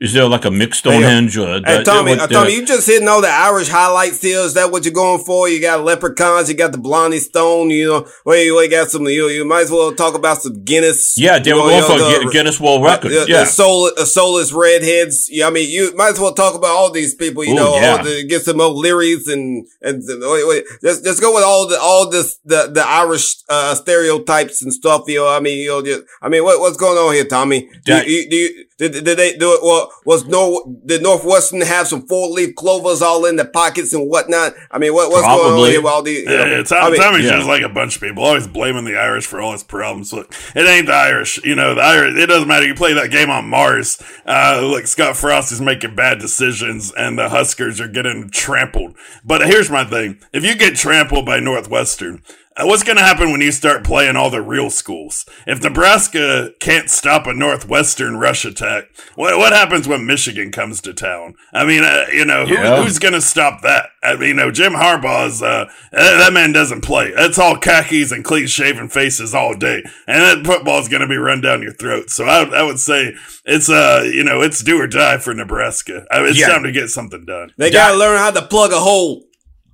is 0.00 0.14
there 0.14 0.26
like 0.26 0.46
a 0.46 0.50
mixed 0.50 0.80
Stonehenge? 0.80 1.36
Or 1.36 1.60
hey 1.60 1.82
Tommy, 1.84 2.12
uh, 2.12 2.26
Tommy, 2.26 2.54
you 2.54 2.64
just 2.64 2.86
hitting 2.86 3.06
all 3.06 3.20
the 3.20 3.28
Irish 3.28 3.68
highlights 3.68 4.22
here. 4.22 4.40
Is 4.40 4.54
that 4.54 4.72
what 4.72 4.86
you're 4.86 4.94
going 4.94 5.22
for? 5.22 5.46
You 5.46 5.60
got 5.60 5.84
leprechauns, 5.84 6.48
you 6.48 6.56
got 6.56 6.72
the 6.72 6.78
Blondie 6.78 7.18
Stone, 7.18 7.68
you 7.68 7.86
know, 7.86 8.08
where 8.24 8.42
you, 8.42 8.70
got 8.70 8.88
some, 8.88 9.06
you, 9.06 9.28
you 9.28 9.44
might 9.44 9.62
as 9.62 9.70
well 9.70 9.92
talk 9.92 10.14
about 10.14 10.40
some 10.40 10.64
Guinness. 10.64 11.18
Yeah, 11.18 11.38
they 11.38 11.52
were 11.52 11.60
going 11.60 11.82
for 11.82 11.98
the, 11.98 12.30
Guinness 12.32 12.58
World 12.58 12.82
Record. 12.82 13.12
Uh, 13.12 13.26
yeah. 13.28 13.40
The 13.40 13.44
soul, 13.46 13.90
uh, 13.98 14.04
soulless 14.06 14.52
redheads. 14.52 15.28
Yeah, 15.30 15.48
I 15.48 15.50
mean, 15.50 15.68
you 15.68 15.94
might 15.94 16.12
as 16.12 16.20
well 16.20 16.32
talk 16.32 16.54
about 16.54 16.70
all 16.70 16.90
these 16.90 17.14
people, 17.14 17.44
you 17.44 17.52
Ooh, 17.52 17.56
know, 17.56 17.74
yeah. 17.76 18.02
the, 18.02 18.24
get 18.26 18.42
some 18.42 18.60
O'Learys 18.60 19.28
and, 19.28 19.66
and, 19.82 20.02
wait, 20.08 20.48
wait, 20.48 20.64
just, 20.82 21.04
just 21.04 21.20
go 21.20 21.34
with 21.34 21.44
all 21.44 21.68
the, 21.68 21.78
all 21.78 22.08
this, 22.08 22.38
the, 22.46 22.70
the 22.72 22.82
Irish, 22.86 23.36
uh, 23.50 23.74
stereotypes 23.74 24.62
and 24.62 24.72
stuff, 24.72 25.04
you 25.08 25.18
know, 25.18 25.28
I 25.28 25.40
mean, 25.40 25.58
you 25.58 25.68
know, 25.68 25.82
just, 25.82 26.04
I 26.22 26.30
mean, 26.30 26.42
what, 26.42 26.58
what's 26.60 26.78
going 26.78 26.96
on 26.96 27.12
here, 27.12 27.26
Tommy? 27.26 27.68
Do, 27.84 27.98
you, 28.10 28.30
do 28.30 28.36
you, 28.36 28.64
did, 28.78 29.04
did 29.04 29.18
they 29.18 29.36
do 29.36 29.52
it? 29.52 29.60
Well, 29.62 29.89
was 30.04 30.26
no, 30.26 30.78
the 30.84 30.98
Northwestern 30.98 31.60
have 31.60 31.88
some 31.88 32.06
four 32.06 32.28
leaf 32.28 32.54
clovers 32.54 33.02
all 33.02 33.24
in 33.26 33.36
the 33.36 33.44
pockets 33.44 33.92
and 33.92 34.08
whatnot? 34.08 34.54
I 34.70 34.78
mean, 34.78 34.94
what, 34.94 35.10
what's 35.10 35.24
Probably. 35.24 35.44
going 35.44 35.62
on 35.62 35.70
here? 35.70 35.82
While 35.82 36.02
these, 36.02 36.20
you 36.20 36.36
know, 36.36 36.44
yeah, 36.44 36.62
Tom, 36.62 36.84
I 36.84 36.90
mean, 36.90 37.00
Tommy's 37.00 37.24
yeah. 37.24 37.36
just 37.36 37.48
like 37.48 37.62
a 37.62 37.68
bunch 37.68 37.96
of 37.96 38.02
people, 38.02 38.24
always 38.24 38.46
blaming 38.46 38.84
the 38.84 38.96
Irish 38.96 39.26
for 39.26 39.40
all 39.40 39.52
his 39.52 39.62
problems. 39.64 40.12
Look, 40.12 40.34
it 40.54 40.66
ain't 40.66 40.86
the 40.86 40.94
Irish, 40.94 41.42
you 41.44 41.54
know, 41.54 41.74
the 41.74 41.82
Irish, 41.82 42.16
it 42.16 42.26
doesn't 42.26 42.48
matter. 42.48 42.66
You 42.66 42.74
play 42.74 42.94
that 42.94 43.10
game 43.10 43.30
on 43.30 43.48
Mars. 43.48 44.00
Uh, 44.26 44.60
look, 44.62 44.86
Scott 44.86 45.16
Frost 45.16 45.52
is 45.52 45.60
making 45.60 45.94
bad 45.94 46.18
decisions 46.18 46.92
and 46.96 47.18
the 47.18 47.28
Huskers 47.28 47.80
are 47.80 47.88
getting 47.88 48.30
trampled. 48.30 48.96
But 49.24 49.46
here's 49.46 49.70
my 49.70 49.84
thing. 49.84 50.20
If 50.32 50.44
you 50.44 50.54
get 50.56 50.76
trampled 50.76 51.26
by 51.26 51.40
Northwestern, 51.40 52.22
what's 52.58 52.82
going 52.82 52.96
to 52.96 53.02
happen 53.02 53.30
when 53.30 53.40
you 53.40 53.52
start 53.52 53.84
playing 53.84 54.16
all 54.16 54.30
the 54.30 54.42
real 54.42 54.70
schools? 54.70 55.24
If 55.46 55.62
Nebraska 55.62 56.50
can't 56.60 56.90
stop 56.90 57.26
a 57.26 57.32
Northwestern 57.32 58.16
rush 58.16 58.44
attack, 58.44 58.84
what, 59.14 59.38
what 59.38 59.52
happens 59.52 59.86
when 59.86 60.06
Michigan 60.06 60.50
comes 60.50 60.80
to 60.82 60.92
town? 60.92 61.34
I 61.52 61.64
mean, 61.64 61.82
uh, 61.82 62.06
you 62.12 62.24
know, 62.24 62.46
who, 62.46 62.54
yeah. 62.54 62.82
who's 62.82 62.98
going 62.98 63.14
to 63.14 63.20
stop 63.20 63.62
that? 63.62 63.90
I 64.02 64.16
mean, 64.16 64.28
you 64.28 64.34
know, 64.34 64.50
Jim 64.50 64.72
Harbaugh's, 64.72 65.42
uh, 65.42 65.66
that 65.92 66.32
man 66.32 66.52
doesn't 66.52 66.82
play. 66.82 67.12
It's 67.14 67.38
all 67.38 67.56
khakis 67.56 68.12
and 68.12 68.24
clean 68.24 68.46
shaven 68.46 68.88
faces 68.88 69.34
all 69.34 69.54
day. 69.56 69.82
And 70.06 70.22
that 70.22 70.46
football's 70.46 70.88
going 70.88 71.02
to 71.02 71.08
be 71.08 71.16
run 71.16 71.40
down 71.40 71.62
your 71.62 71.74
throat. 71.74 72.10
So 72.10 72.24
I, 72.24 72.44
I 72.44 72.62
would 72.62 72.80
say 72.80 73.14
it's, 73.44 73.70
uh, 73.70 74.02
you 74.04 74.24
know, 74.24 74.42
it's 74.42 74.62
do 74.62 74.80
or 74.80 74.86
die 74.86 75.18
for 75.18 75.34
Nebraska. 75.34 76.06
I 76.10 76.20
mean, 76.20 76.30
it's 76.30 76.40
yeah. 76.40 76.48
time 76.48 76.64
to 76.64 76.72
get 76.72 76.88
something 76.88 77.24
done. 77.24 77.52
They 77.56 77.70
got 77.70 77.92
to 77.92 77.96
learn 77.96 78.18
how 78.18 78.30
to 78.32 78.42
plug 78.42 78.72
a 78.72 78.80
hole. 78.80 79.24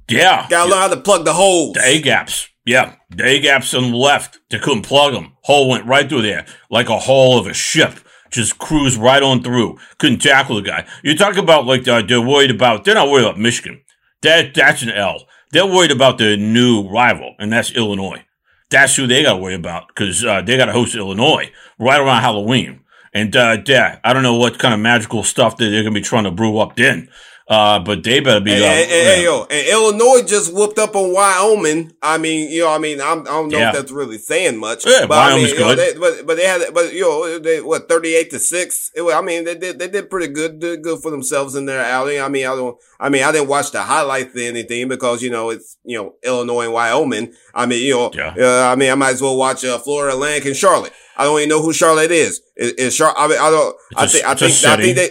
Yeah. 0.08 0.46
Got 0.48 0.64
to 0.64 0.70
learn 0.70 0.80
how 0.80 0.94
to 0.94 1.00
plug 1.00 1.24
the 1.24 1.32
holes. 1.32 1.74
The 1.74 1.84
A 1.84 2.00
gaps. 2.00 2.48
Yeah, 2.66 2.96
day 3.10 3.40
gaps 3.40 3.72
on 3.74 3.92
the 3.92 3.96
left. 3.96 4.40
They 4.50 4.58
couldn't 4.58 4.82
plug 4.82 5.12
them. 5.12 5.36
Hole 5.42 5.68
went 5.68 5.86
right 5.86 6.08
through 6.08 6.22
there, 6.22 6.44
like 6.68 6.88
a 6.88 6.98
hull 6.98 7.38
of 7.38 7.46
a 7.46 7.54
ship. 7.54 8.00
Just 8.32 8.58
cruised 8.58 8.98
right 8.98 9.22
on 9.22 9.40
through. 9.42 9.78
Couldn't 9.98 10.18
tackle 10.18 10.56
the 10.56 10.62
guy. 10.62 10.84
You 11.04 11.16
talk 11.16 11.36
about 11.36 11.64
like 11.64 11.86
uh, 11.86 12.02
they're 12.02 12.20
worried 12.20 12.50
about. 12.50 12.84
They're 12.84 12.96
not 12.96 13.08
worried 13.08 13.24
about 13.24 13.38
Michigan. 13.38 13.82
That 14.22 14.52
that's 14.52 14.82
an 14.82 14.90
L. 14.90 15.26
They're 15.52 15.64
worried 15.64 15.92
about 15.92 16.18
their 16.18 16.36
new 16.36 16.88
rival, 16.88 17.36
and 17.38 17.52
that's 17.52 17.70
Illinois. 17.70 18.24
That's 18.68 18.96
who 18.96 19.06
they 19.06 19.22
got 19.22 19.34
to 19.34 19.38
worry 19.38 19.54
about 19.54 19.86
because 19.86 20.24
uh, 20.24 20.42
they 20.42 20.56
got 20.56 20.66
to 20.66 20.72
host 20.72 20.96
Illinois 20.96 21.52
right 21.78 22.00
around 22.00 22.22
Halloween. 22.22 22.80
And 23.14 23.34
uh, 23.36 23.58
yeah, 23.64 24.00
I 24.02 24.12
don't 24.12 24.24
know 24.24 24.34
what 24.34 24.58
kind 24.58 24.74
of 24.74 24.80
magical 24.80 25.22
stuff 25.22 25.56
that 25.56 25.66
they're 25.70 25.84
gonna 25.84 25.94
be 25.94 26.00
trying 26.00 26.24
to 26.24 26.32
brew 26.32 26.58
up 26.58 26.74
then. 26.74 27.08
Uh, 27.48 27.78
but 27.78 28.02
they 28.02 28.18
better 28.18 28.40
be. 28.40 28.52
And, 28.52 28.64
uh, 28.64 28.66
and, 28.66 28.90
and, 28.90 29.22
yo, 29.22 29.46
and 29.48 29.68
Illinois 29.68 30.26
just 30.26 30.52
whooped 30.52 30.78
up 30.78 30.96
on 30.96 31.12
Wyoming. 31.12 31.92
I 32.02 32.18
mean, 32.18 32.50
you 32.50 32.62
know, 32.62 32.72
I 32.72 32.78
mean, 32.78 33.00
I'm, 33.00 33.20
I 33.20 33.22
do 33.22 33.30
not 33.30 33.46
know 33.46 33.58
yeah. 33.58 33.68
if 33.68 33.74
that's 33.76 33.92
really 33.92 34.18
saying 34.18 34.58
much. 34.58 34.84
Yeah, 34.84 35.06
but 35.06 35.10
Wyoming's 35.10 35.52
I 35.52 35.54
mean, 35.54 35.56
good. 35.56 35.78
Know, 35.78 35.84
they, 35.84 35.98
but 35.98 36.26
but 36.26 36.36
they 36.36 36.44
had, 36.44 36.74
but 36.74 36.92
you 36.92 37.02
know, 37.02 37.38
they 37.38 37.60
what 37.60 37.88
thirty 37.88 38.16
eight 38.16 38.30
to 38.30 38.40
six. 38.40 38.90
It, 38.96 39.02
I 39.02 39.20
mean, 39.20 39.44
they 39.44 39.54
did 39.54 39.78
they 39.78 39.86
did 39.86 40.10
pretty 40.10 40.32
good, 40.32 40.58
did 40.58 40.82
good 40.82 41.00
for 41.00 41.12
themselves 41.12 41.54
in 41.54 41.66
their 41.66 41.80
alley. 41.80 42.20
I 42.20 42.28
mean, 42.28 42.46
I 42.46 42.56
don't. 42.56 42.76
I 42.98 43.10
mean, 43.10 43.22
I 43.22 43.30
didn't 43.30 43.48
watch 43.48 43.70
the 43.70 43.82
highlights 43.82 44.34
or 44.34 44.40
anything 44.40 44.88
because 44.88 45.22
you 45.22 45.30
know 45.30 45.50
it's 45.50 45.76
you 45.84 45.96
know 45.96 46.14
Illinois 46.24 46.64
and 46.64 46.72
Wyoming. 46.72 47.32
I 47.54 47.66
mean, 47.66 47.84
you 47.84 47.94
know, 47.94 48.10
yeah. 48.12 48.34
uh, 48.36 48.72
I 48.72 48.74
mean, 48.74 48.90
I 48.90 48.96
might 48.96 49.10
as 49.10 49.22
well 49.22 49.36
watch 49.36 49.64
uh, 49.64 49.78
Florida 49.78 50.16
Atlantic 50.16 50.46
and 50.46 50.56
Charlotte. 50.56 50.92
I 51.16 51.22
don't 51.22 51.38
even 51.38 51.48
know 51.50 51.62
who 51.62 51.72
Charlotte 51.72 52.10
is. 52.10 52.42
Is, 52.56 52.72
is 52.72 52.96
Charlotte? 52.96 53.20
I 53.20 53.28
mean, 53.28 53.38
I 53.38 53.50
don't. 53.50 53.76
It's 53.92 54.00
I 54.00 54.06
think. 54.06 54.24
I 54.24 54.34
think. 54.34 54.64
I 54.64 54.76
think 54.82 54.96
they. 54.96 55.10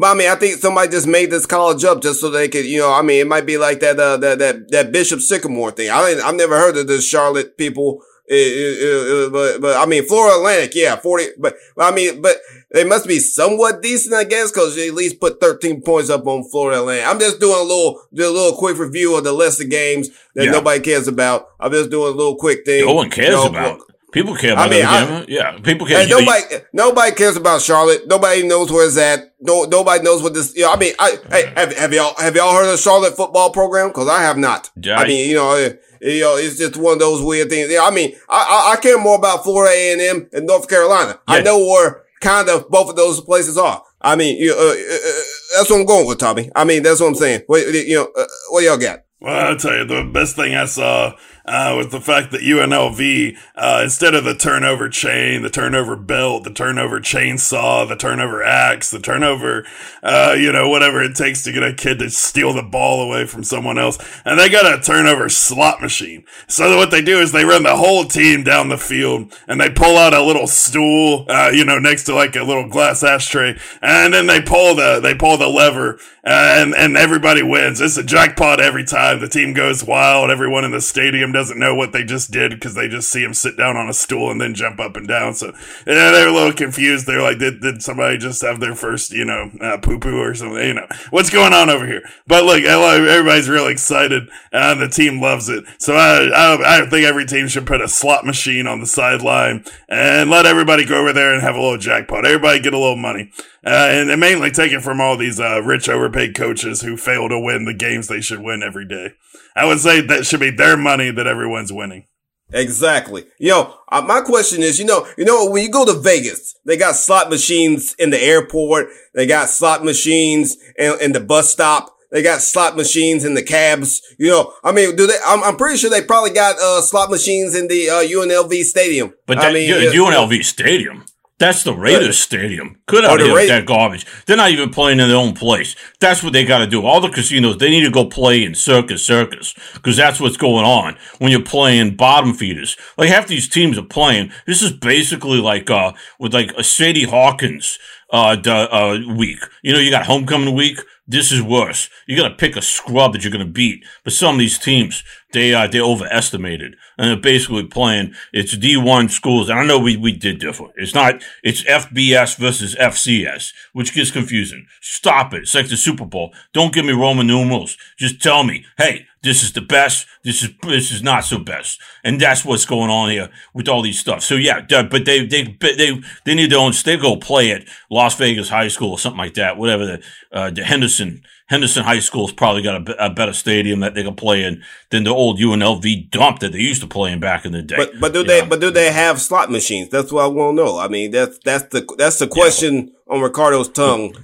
But 0.00 0.12
I 0.12 0.14
mean, 0.18 0.30
I 0.30 0.34
think 0.34 0.58
somebody 0.60 0.90
just 0.90 1.06
made 1.06 1.30
this 1.30 1.44
college 1.44 1.84
up 1.84 2.00
just 2.00 2.20
so 2.20 2.30
they 2.30 2.48
could, 2.48 2.64
you 2.64 2.78
know, 2.78 2.90
I 2.90 3.02
mean, 3.02 3.20
it 3.20 3.26
might 3.28 3.44
be 3.44 3.58
like 3.58 3.80
that, 3.80 4.00
uh, 4.00 4.16
that, 4.16 4.38
that, 4.38 4.70
that 4.70 4.92
Bishop 4.92 5.20
Sycamore 5.20 5.72
thing. 5.72 5.90
I 5.90 6.18
I've 6.24 6.34
never 6.36 6.56
heard 6.58 6.78
of 6.78 6.86
this 6.86 7.06
Charlotte 7.06 7.58
people, 7.58 8.02
It, 8.26 8.34
it, 8.34 8.82
it, 8.82 9.32
but, 9.32 9.60
but 9.60 9.76
I 9.76 9.84
mean, 9.86 10.06
Florida 10.06 10.36
Atlantic, 10.38 10.72
yeah, 10.74 10.96
40, 10.96 11.24
but 11.38 11.54
I 11.76 11.90
mean, 11.92 12.22
but 12.22 12.36
they 12.72 12.84
must 12.84 13.06
be 13.06 13.18
somewhat 13.18 13.82
decent, 13.82 14.14
I 14.14 14.24
guess, 14.24 14.50
cause 14.52 14.74
they 14.74 14.88
at 14.88 14.94
least 14.94 15.20
put 15.20 15.38
13 15.40 15.82
points 15.82 16.08
up 16.08 16.26
on 16.26 16.48
Florida 16.48 16.80
Atlantic. 16.80 17.06
I'm 17.06 17.18
just 17.20 17.38
doing 17.40 17.58
a 17.58 17.62
little, 17.62 18.00
do 18.14 18.26
a 18.26 18.32
little 18.32 18.56
quick 18.56 18.78
review 18.78 19.18
of 19.18 19.24
the 19.24 19.32
list 19.32 19.60
of 19.60 19.68
games 19.68 20.08
that 20.34 20.44
Yeah. 20.46 20.52
nobody 20.52 20.80
cares 20.80 21.08
about. 21.08 21.48
I'm 21.60 21.72
just 21.72 21.90
doing 21.90 22.12
a 22.14 22.16
little 22.16 22.36
quick 22.36 22.64
thing. 22.64 22.86
No 22.86 22.94
one 22.94 23.10
cares 23.10 23.28
You 23.30 23.34
know, 23.34 23.46
about. 23.48 23.80
People 24.12 24.34
care 24.36 24.52
about 24.52 24.66
I 24.68 24.70
mean, 24.70 24.80
it. 24.80 24.86
I- 24.86 25.24
yeah, 25.28 25.58
people 25.60 25.86
care. 25.86 26.04
Hey, 26.04 26.10
nobody, 26.10 26.42
nobody 26.72 27.14
cares 27.14 27.36
about 27.36 27.62
Charlotte. 27.62 28.06
Nobody 28.06 28.46
knows 28.46 28.70
where 28.72 28.86
it's 28.86 28.98
at. 28.98 29.34
No, 29.40 29.64
nobody 29.64 30.02
knows 30.02 30.22
what 30.22 30.34
this. 30.34 30.54
You 30.56 30.62
know, 30.62 30.72
I 30.72 30.76
mean, 30.76 30.94
I, 30.98 31.16
hey, 31.30 31.52
have, 31.56 31.76
have 31.76 31.92
y'all 31.92 32.14
have 32.18 32.34
y'all 32.34 32.52
heard 32.54 32.64
of 32.64 32.72
the 32.72 32.76
Charlotte 32.76 33.16
football 33.16 33.50
program? 33.50 33.88
Because 33.88 34.08
I 34.08 34.22
have 34.22 34.36
not. 34.36 34.70
Yeah, 34.82 34.98
I 34.98 35.02
I- 35.04 35.06
mean, 35.08 35.28
you 35.30 35.36
know, 35.36 35.50
uh, 35.50 35.70
you 36.00 36.20
know, 36.22 36.36
it's 36.36 36.56
just 36.58 36.76
one 36.76 36.94
of 36.94 36.98
those 36.98 37.22
weird 37.22 37.50
things. 37.50 37.70
Yeah, 37.70 37.82
I 37.84 37.90
mean, 37.90 38.14
I, 38.28 38.70
I, 38.70 38.72
I 38.72 38.80
care 38.80 38.98
more 38.98 39.16
about 39.16 39.44
Florida 39.44 39.72
A 39.74 39.92
and 39.92 40.00
M 40.00 40.28
and 40.32 40.46
North 40.46 40.68
Carolina. 40.68 41.20
I 41.28 41.42
know 41.42 41.58
where 41.58 42.02
kind 42.20 42.48
of 42.48 42.68
both 42.68 42.90
of 42.90 42.96
those 42.96 43.20
places 43.20 43.56
are. 43.58 43.82
I 44.02 44.16
mean, 44.16 44.38
you, 44.38 44.52
uh, 44.52 44.56
uh, 44.56 44.60
uh, 44.70 45.22
that's 45.58 45.68
what 45.70 45.78
I'm 45.80 45.84
going 45.86 46.06
with, 46.06 46.18
Tommy. 46.18 46.50
I 46.56 46.64
mean, 46.64 46.82
that's 46.82 47.00
what 47.00 47.08
I'm 47.08 47.14
saying. 47.14 47.42
What, 47.46 47.66
you 47.72 47.96
know, 47.96 48.08
uh, 48.16 48.24
what 48.48 48.64
y'all 48.64 48.78
got? 48.78 49.00
Well, 49.20 49.48
I'll 49.50 49.56
tell 49.58 49.76
you, 49.76 49.84
the 49.84 50.10
best 50.10 50.36
thing 50.36 50.54
I 50.54 50.64
saw 50.64 51.12
uh, 51.44 51.74
was 51.76 51.88
the 51.88 52.00
fact 52.00 52.30
that 52.32 52.42
UNLV, 52.42 53.36
uh, 53.56 53.80
instead 53.82 54.14
of 54.14 54.24
the 54.24 54.34
turnover 54.34 54.88
chain, 54.88 55.42
the 55.42 55.50
turnover 55.50 55.96
belt, 55.96 56.44
the 56.44 56.52
turnover 56.52 57.00
chainsaw, 57.00 57.88
the 57.88 57.96
turnover 57.96 58.42
axe, 58.42 58.90
the 58.90 59.00
turnover, 59.00 59.66
uh, 60.02 60.34
you 60.38 60.52
know, 60.52 60.68
whatever 60.68 61.02
it 61.02 61.16
takes 61.16 61.42
to 61.42 61.52
get 61.52 61.62
a 61.62 61.72
kid 61.72 61.98
to 61.98 62.10
steal 62.10 62.52
the 62.52 62.62
ball 62.62 63.02
away 63.02 63.26
from 63.26 63.42
someone 63.42 63.78
else, 63.78 63.98
and 64.24 64.38
they 64.38 64.48
got 64.48 64.66
a 64.66 64.82
turnover 64.82 65.28
slot 65.28 65.80
machine. 65.80 66.24
So 66.46 66.76
what 66.76 66.90
they 66.90 67.02
do 67.02 67.20
is 67.20 67.32
they 67.32 67.44
run 67.44 67.62
the 67.62 67.76
whole 67.76 68.04
team 68.04 68.44
down 68.44 68.68
the 68.68 68.78
field, 68.78 69.36
and 69.48 69.60
they 69.60 69.70
pull 69.70 69.96
out 69.96 70.14
a 70.14 70.22
little 70.22 70.46
stool, 70.46 71.26
uh, 71.28 71.50
you 71.52 71.64
know, 71.64 71.78
next 71.78 72.04
to 72.04 72.14
like 72.14 72.36
a 72.36 72.42
little 72.42 72.68
glass 72.68 73.02
ashtray, 73.02 73.58
and 73.82 74.12
then 74.12 74.26
they 74.26 74.40
pull 74.40 74.74
the 74.74 75.00
they 75.00 75.14
pull 75.14 75.36
the 75.36 75.48
lever, 75.48 75.98
and 76.22 76.74
and 76.74 76.96
everybody 76.96 77.42
wins. 77.42 77.80
It's 77.80 77.96
a 77.96 78.02
jackpot 78.02 78.60
every 78.60 78.84
time. 78.84 79.20
The 79.20 79.28
team 79.28 79.52
goes 79.52 79.82
wild. 79.84 80.30
Everyone 80.30 80.64
in 80.64 80.70
the 80.70 80.80
stadium 80.80 81.29
doesn't 81.32 81.58
know 81.58 81.74
what 81.74 81.92
they 81.92 82.04
just 82.04 82.30
did 82.30 82.52
because 82.52 82.74
they 82.74 82.88
just 82.88 83.10
see 83.10 83.22
him 83.22 83.34
sit 83.34 83.56
down 83.56 83.76
on 83.76 83.88
a 83.88 83.92
stool 83.92 84.30
and 84.30 84.40
then 84.40 84.54
jump 84.54 84.80
up 84.80 84.96
and 84.96 85.06
down. 85.06 85.34
So 85.34 85.52
yeah, 85.86 86.10
they're 86.10 86.28
a 86.28 86.32
little 86.32 86.52
confused. 86.52 87.06
They're 87.06 87.22
like, 87.22 87.38
did, 87.38 87.60
did 87.60 87.82
somebody 87.82 88.18
just 88.18 88.42
have 88.42 88.60
their 88.60 88.74
first, 88.74 89.12
you 89.12 89.24
know, 89.24 89.50
uh, 89.60 89.78
poo 89.78 89.98
poo 89.98 90.20
or 90.20 90.34
something? 90.34 90.66
You 90.66 90.74
know, 90.74 90.86
what's 91.10 91.30
going 91.30 91.52
on 91.52 91.70
over 91.70 91.86
here? 91.86 92.02
But 92.26 92.44
look, 92.44 92.62
everybody's 92.62 93.48
real 93.48 93.66
excited 93.66 94.28
and 94.52 94.80
the 94.80 94.88
team 94.88 95.20
loves 95.20 95.48
it. 95.48 95.64
So 95.78 95.94
I, 95.94 96.26
I, 96.26 96.78
I 96.78 96.86
think 96.88 97.06
every 97.06 97.26
team 97.26 97.48
should 97.48 97.66
put 97.66 97.80
a 97.80 97.88
slot 97.88 98.24
machine 98.24 98.66
on 98.66 98.80
the 98.80 98.86
sideline 98.86 99.64
and 99.88 100.30
let 100.30 100.46
everybody 100.46 100.84
go 100.84 101.00
over 101.00 101.12
there 101.12 101.32
and 101.32 101.42
have 101.42 101.54
a 101.54 101.60
little 101.60 101.78
jackpot. 101.78 102.26
Everybody 102.26 102.60
get 102.60 102.74
a 102.74 102.78
little 102.78 102.96
money. 102.96 103.30
Uh, 103.64 103.88
and, 103.90 104.10
and 104.10 104.20
mainly 104.20 104.50
take 104.50 104.72
it 104.72 104.80
from 104.80 105.00
all 105.00 105.16
these 105.16 105.38
uh, 105.38 105.60
rich, 105.62 105.88
overpaid 105.88 106.34
coaches 106.34 106.80
who 106.80 106.96
fail 106.96 107.28
to 107.28 107.38
win 107.38 107.66
the 107.66 107.74
games 107.74 108.08
they 108.08 108.20
should 108.20 108.40
win 108.40 108.62
every 108.62 108.86
day. 108.86 109.12
I 109.54 109.66
would 109.66 109.80
say 109.80 110.00
that 110.00 110.24
should 110.24 110.40
be 110.40 110.50
their 110.50 110.76
money 110.76 111.10
that 111.10 111.26
everyone's 111.26 111.72
winning. 111.72 112.06
Exactly. 112.52 113.26
You 113.38 113.50
know, 113.50 113.74
uh, 113.90 114.02
my 114.02 114.22
question 114.22 114.62
is, 114.62 114.78
you 114.78 114.84
know, 114.84 115.06
you 115.16 115.24
know, 115.24 115.48
when 115.50 115.62
you 115.62 115.70
go 115.70 115.84
to 115.84 116.00
Vegas, 116.00 116.54
they 116.64 116.76
got 116.76 116.96
slot 116.96 117.30
machines 117.30 117.94
in 117.98 118.10
the 118.10 118.20
airport. 118.20 118.88
They 119.14 119.26
got 119.26 119.48
slot 119.48 119.84
machines 119.84 120.56
in, 120.76 120.94
in 121.00 121.12
the 121.12 121.20
bus 121.20 121.50
stop. 121.50 121.94
They 122.10 122.22
got 122.22 122.40
slot 122.40 122.76
machines 122.76 123.24
in 123.24 123.34
the 123.34 123.42
cabs. 123.42 124.02
You 124.18 124.30
know, 124.30 124.52
I 124.64 124.72
mean, 124.72 124.96
do 124.96 125.06
they? 125.06 125.14
I'm, 125.24 125.44
I'm 125.44 125.56
pretty 125.56 125.76
sure 125.76 125.90
they 125.90 126.02
probably 126.02 126.30
got 126.30 126.56
uh, 126.58 126.80
slot 126.80 127.08
machines 127.08 127.54
in 127.54 127.68
the 127.68 127.88
uh, 127.88 128.02
UNLV 128.02 128.64
stadium. 128.64 129.14
But 129.26 129.38
I 129.38 129.42
that, 129.42 129.52
mean, 129.52 129.68
U- 129.68 129.76
yeah, 129.76 129.90
UNLV 129.92 130.44
Stadium. 130.44 131.04
That's 131.40 131.62
the 131.62 131.72
Raiders. 131.72 132.18
Stadium. 132.18 132.76
The 132.86 133.24
with 133.24 133.48
Ra- 133.48 133.56
that 133.56 133.66
garbage. 133.66 134.06
They're 134.26 134.36
not 134.36 134.50
even 134.50 134.68
playing 134.68 135.00
in 135.00 135.08
their 135.08 135.16
own 135.16 135.32
place. 135.32 135.74
That's 135.98 136.22
what 136.22 136.34
they 136.34 136.44
got 136.44 136.58
to 136.58 136.66
do. 136.66 136.84
All 136.84 137.00
the 137.00 137.08
casinos, 137.08 137.56
they 137.56 137.70
need 137.70 137.84
to 137.84 137.90
go 137.90 138.04
play 138.04 138.44
in 138.44 138.54
Circus 138.54 139.02
Circus 139.02 139.54
because 139.72 139.96
that's 139.96 140.20
what's 140.20 140.36
going 140.36 140.66
on 140.66 140.98
when 141.18 141.32
you're 141.32 141.42
playing 141.42 141.96
bottom 141.96 142.34
feeders. 142.34 142.76
Like 142.98 143.08
half 143.08 143.26
these 143.26 143.48
teams 143.48 143.78
are 143.78 143.82
playing. 143.82 144.30
This 144.46 144.60
is 144.60 144.70
basically 144.70 145.40
like 145.40 145.70
uh 145.70 145.92
with 146.18 146.34
like 146.34 146.52
a 146.58 146.62
Sadie 146.62 147.04
Hawkins 147.04 147.78
uh, 148.12 148.36
d- 148.36 148.50
uh 148.50 148.98
week. 149.14 149.40
You 149.62 149.72
know, 149.72 149.78
you 149.78 149.90
got 149.90 150.04
homecoming 150.04 150.54
week. 150.54 150.78
This 151.10 151.32
is 151.32 151.42
worse. 151.42 151.90
You 152.06 152.16
got 152.16 152.28
to 152.28 152.36
pick 152.36 152.54
a 152.54 152.62
scrub 152.62 153.12
that 153.12 153.24
you're 153.24 153.32
to 153.32 153.44
beat. 153.44 153.84
But 154.04 154.12
some 154.12 154.36
of 154.36 154.38
these 154.38 154.60
teams, 154.60 155.02
they 155.32 155.52
uh, 155.52 155.66
they 155.66 155.80
overestimated, 155.80 156.76
and 156.96 157.08
they're 157.08 157.16
basically 157.16 157.64
playing. 157.64 158.14
It's 158.32 158.56
D1 158.56 159.10
schools, 159.10 159.48
and 159.48 159.58
I 159.58 159.64
know 159.64 159.80
we 159.80 159.96
we 159.96 160.12
did 160.12 160.38
different. 160.38 160.74
It's 160.76 160.94
not. 160.94 161.20
It's 161.42 161.64
FBS 161.64 162.36
versus 162.38 162.76
FCS, 162.76 163.52
which 163.72 163.92
gets 163.92 164.12
confusing. 164.12 164.66
Stop 164.80 165.34
it. 165.34 165.42
It's 165.42 165.54
like 165.54 165.68
the 165.68 165.76
Super 165.76 166.06
Bowl. 166.06 166.32
Don't 166.52 166.72
give 166.72 166.84
me 166.84 166.92
Roman 166.92 167.26
numerals. 167.26 167.76
Just 167.98 168.22
tell 168.22 168.44
me, 168.44 168.64
hey, 168.78 169.06
this 169.22 169.42
is 169.42 169.52
the 169.52 169.60
best. 169.60 170.06
This 170.24 170.42
is 170.42 170.50
this 170.62 170.90
is 170.90 171.02
not 171.02 171.24
so 171.24 171.38
best, 171.38 171.80
and 172.02 172.20
that's 172.20 172.44
what's 172.44 172.64
going 172.64 172.90
on 172.90 173.10
here 173.10 173.30
with 173.52 173.68
all 173.68 173.82
these 173.82 173.98
stuff. 173.98 174.22
So 174.22 174.34
yeah, 174.34 174.60
but 174.68 175.04
they 175.04 175.26
they 175.26 175.56
they 175.60 176.00
they 176.24 176.34
need 176.34 176.50
their 176.50 176.58
own. 176.58 176.72
They 176.84 176.96
go 176.96 177.16
play 177.16 177.52
at 177.52 177.66
Las 177.90 178.16
Vegas 178.16 178.48
High 178.48 178.68
School 178.68 178.92
or 178.92 178.98
something 178.98 179.18
like 179.18 179.34
that. 179.34 179.58
Whatever 179.58 179.86
the 179.86 180.02
uh, 180.32 180.50
the 180.50 180.64
Henderson 180.64 180.99
Henderson 181.48 181.84
High 181.84 181.98
School's 182.00 182.32
probably 182.32 182.62
got 182.62 182.88
a, 182.88 183.06
a 183.06 183.10
better 183.10 183.32
stadium 183.32 183.80
that 183.80 183.94
they 183.94 184.02
can 184.02 184.14
play 184.14 184.44
in 184.44 184.62
than 184.90 185.04
the 185.04 185.10
old 185.10 185.38
UNLV 185.38 186.10
dump 186.10 186.38
that 186.40 186.52
they 186.52 186.58
used 186.58 186.80
to 186.82 186.86
play 186.86 187.12
in 187.12 187.20
back 187.20 187.44
in 187.44 187.52
the 187.52 187.62
day. 187.62 187.76
But 187.76 187.92
but 188.00 188.12
do 188.12 188.20
You 188.20 188.24
they 188.26 188.40
know? 188.42 188.46
but 188.48 188.60
do 188.60 188.70
they 188.70 188.92
have 188.92 189.20
slot 189.20 189.50
machines? 189.50 189.88
That's 189.88 190.12
what 190.12 190.24
I 190.24 190.28
want 190.28 190.56
to 190.56 190.64
know. 190.64 190.78
I 190.78 190.88
mean, 190.88 191.10
that's 191.10 191.38
that's 191.44 191.64
the 191.64 191.86
that's 191.98 192.18
the 192.18 192.28
question 192.28 192.92
on 193.08 193.20
Ricardo's 193.20 193.68
tongue. 193.68 194.14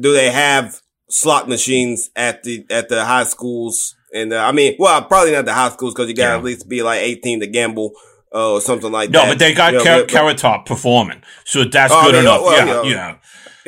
Do 0.00 0.12
they 0.12 0.30
have 0.30 0.80
slot 1.10 1.48
machines 1.48 2.10
at 2.16 2.42
the 2.44 2.64
at 2.70 2.88
the 2.88 3.04
high 3.04 3.24
schools? 3.24 3.94
And 4.14 4.32
uh, 4.32 4.38
I 4.44 4.52
mean, 4.52 4.76
well, 4.78 5.02
probably 5.04 5.32
not 5.32 5.44
the 5.44 5.52
high 5.54 5.68
schools 5.70 5.92
because 5.94 6.08
you 6.08 6.14
got 6.14 6.24
to 6.26 6.30
Yeah. 6.32 6.38
at 6.38 6.44
least 6.44 6.68
be 6.68 6.82
like 6.82 7.00
eighteen 7.02 7.40
to 7.40 7.46
gamble 7.46 7.92
uh, 8.34 8.52
or 8.52 8.60
something 8.60 8.90
like 8.92 9.10
no, 9.10 9.20
that. 9.20 9.26
No, 9.26 9.32
but 9.32 9.38
they 9.38 9.52
got 9.52 9.72
You 9.72 9.78
know, 9.78 9.84
Car- 9.84 9.96
but- 9.98 10.06
but- 10.06 10.10
Carrot 10.12 10.38
Top 10.38 10.64
performing, 10.66 11.22
so 11.44 11.64
that's 11.64 11.92
Oh, 11.92 11.96
I 11.98 12.04
good 12.06 12.12
mean, 12.14 12.22
enough. 12.22 12.42
well, 12.42 12.52
yeah, 12.56 12.64
yeah. 12.66 12.82
yeah. 12.82 12.90
Yeah, 12.90 13.16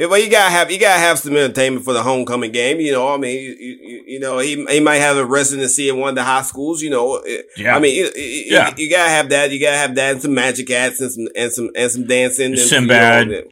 well, 0.07 0.19
you 0.19 0.31
gotta 0.31 0.51
have 0.51 0.71
you 0.71 0.79
gotta 0.79 0.99
have 1.01 1.19
some 1.19 1.37
entertainment 1.37 1.85
for 1.85 1.93
the 1.93 2.03
homecoming 2.03 2.53
game. 2.53 2.81
You 2.81 2.93
know, 2.93 3.13
I 3.13 3.17
mean, 3.19 3.37
you, 3.43 3.51
you, 3.61 4.05
you 4.07 4.21
know, 4.21 4.39
he 4.39 4.65
he 4.67 4.81
might 4.81 4.97
have 4.97 5.17
a 5.17 5.25
residency 5.25 5.89
in 5.89 5.99
one 5.99 6.11
of 6.11 6.15
the 6.15 6.25
high 6.25 6.43
schools. 6.43 6.81
You 6.83 6.91
know, 6.91 7.17
eh, 7.19 7.43
Yeah. 7.57 7.77
I 7.77 7.81
mean, 7.81 7.95
you, 7.95 8.05
you, 8.15 8.45
Yeah. 8.47 8.75
you 8.77 8.89
gotta 8.91 9.11
have 9.11 9.29
that. 9.31 9.51
You 9.51 9.61
gotta 9.61 9.77
have 9.77 9.95
that 9.97 10.13
and 10.13 10.23
some 10.23 10.35
magic 10.35 10.71
acts 10.71 11.01
and 11.01 11.13
some 11.13 11.29
and 11.37 11.53
some 11.53 11.71
and 11.75 11.91
some 11.91 12.07
dancing. 12.07 12.47
And, 12.53 12.59
Sinbad. 12.59 13.27
You 13.29 13.33
know, 13.33 13.43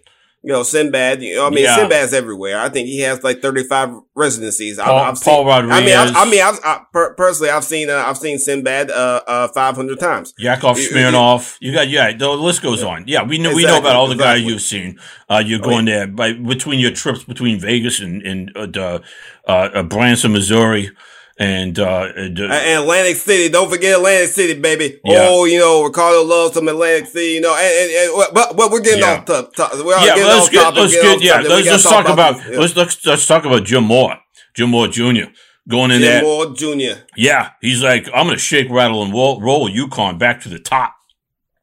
you 0.49 0.55
know, 0.55 0.63
Sinbad. 0.63 1.21
You 1.23 1.35
know, 1.37 1.47
I 1.47 1.51
mean, 1.51 1.65
Yeah. 1.65 1.77
Sinbad's 1.77 2.15
everywhere. 2.15 2.59
I 2.59 2.71
think 2.71 2.89
he 2.89 3.01
has 3.01 3.23
like 3.23 3.43
thirty 3.43 3.65
five 3.65 3.91
residencies. 4.17 4.79
I- 4.79 4.87
Paul- 4.87 4.99
I've 4.99 5.19
seen, 5.19 5.35
Paul 5.35 5.51
I 5.51 5.61
mean, 5.61 5.69
Rodriguez. 5.71 6.13
I, 6.17 6.23
I 6.23 6.31
mean, 6.31 6.43
I've, 6.43 6.59
I, 6.65 6.81
per, 6.91 7.13
personally, 7.15 7.51
I've 7.51 7.65
seen 7.65 7.91
uh, 7.91 8.03
I've 8.07 8.17
seen 8.17 8.39
Sinbad 8.39 8.91
uh, 8.91 9.21
uh, 9.27 9.49
five 9.49 9.77
hundred 9.77 10.01
times. 10.01 10.33
Yakov 10.39 10.79
you- 10.79 10.89
Smirnoff. 10.89 11.59
You 11.61 11.75
got 11.75 11.89
yeah. 11.91 12.17
The 12.17 12.31
list 12.31 12.63
goes 12.63 12.83
on. 12.83 13.05
Yeah, 13.07 13.25
we 13.25 13.37
know 13.37 13.55
we 13.55 13.65
know 13.65 13.77
about 13.77 13.95
all 13.95 14.07
the 14.09 14.15
guys 14.15 14.39
exactly. 14.41 14.45
Oh, 14.47 14.49
you've 14.49 14.63
seen. 14.63 14.99
Uh, 15.29 15.43
you're 15.45 15.59
going 15.61 15.85
there 15.85 16.07
by 16.07 16.33
between 16.33 16.81
your 16.81 16.93
trips 16.93 17.25
between 17.25 17.61
Vegas 17.61 18.01
and 18.01 18.23
and 18.23 18.51
uh, 18.57 19.01
uh, 19.47 19.51
uh, 19.51 19.83
Branson, 19.83 20.33
Missouri, 20.33 20.91
and 21.39 21.79
uh, 21.79 22.09
Atlantic 22.17 23.17
City, 23.17 23.49
don't 23.49 23.71
forget 23.71 23.97
Atlantic 23.97 24.31
City, 24.31 24.61
baby. 24.61 25.01
Yeah. 25.05 25.27
Oh, 25.29 25.45
you 25.45 25.59
know, 25.59 25.85
Ricardo 25.85 26.23
loves 26.25 26.55
some 26.55 26.67
Atlantic 26.69 27.07
City, 27.07 27.35
you 27.35 27.41
know, 27.41 27.55
and, 27.55 27.91
and, 27.91 28.11
and 28.11 28.35
but, 28.35 28.57
but 28.57 28.71
we're 28.71 28.81
getting 28.81 29.01
Yeah. 29.01 29.19
off 29.19 29.25
top. 29.25 29.55
top 29.55 29.73
we're 29.85 29.97
yeah. 29.99 30.07
getting 30.07 30.25
Let's 30.25 30.47
off 30.47 30.53
get 30.53 30.63
topic, 30.63 30.79
let's 30.81 30.95
get 30.95 31.23
yeah. 31.23 31.37
Let's 31.37 31.49
gotta 31.49 31.65
just 31.65 31.89
talk 31.89 32.09
about 32.09 32.37
this, 32.37 32.47
yeah. 32.51 32.59
let's 32.59 32.77
let's 32.77 33.07
let's 33.07 33.27
talk 33.27 33.45
about 33.45 33.65
Jim 33.65 33.85
Mora. 33.85 34.21
Jim 34.55 34.71
Mora 34.71 34.89
Jr. 34.89 35.31
going 35.69 35.93
in 35.93 36.01
Jim 36.01 36.09
there. 36.11 36.23
Mora 36.23 36.53
Jr. 36.55 37.03
Yeah, 37.17 37.51
he's 37.61 37.83
like, 37.83 38.09
I'm 38.13 38.27
going 38.27 38.37
to 38.37 38.39
shake, 38.39 38.69
rattle, 38.71 39.05
and 39.05 39.13
roll, 39.13 39.41
roll 39.41 39.71
UConn 39.71 40.19
back 40.19 40.41
to 40.41 40.49
the 40.49 40.59
top. 40.59 40.95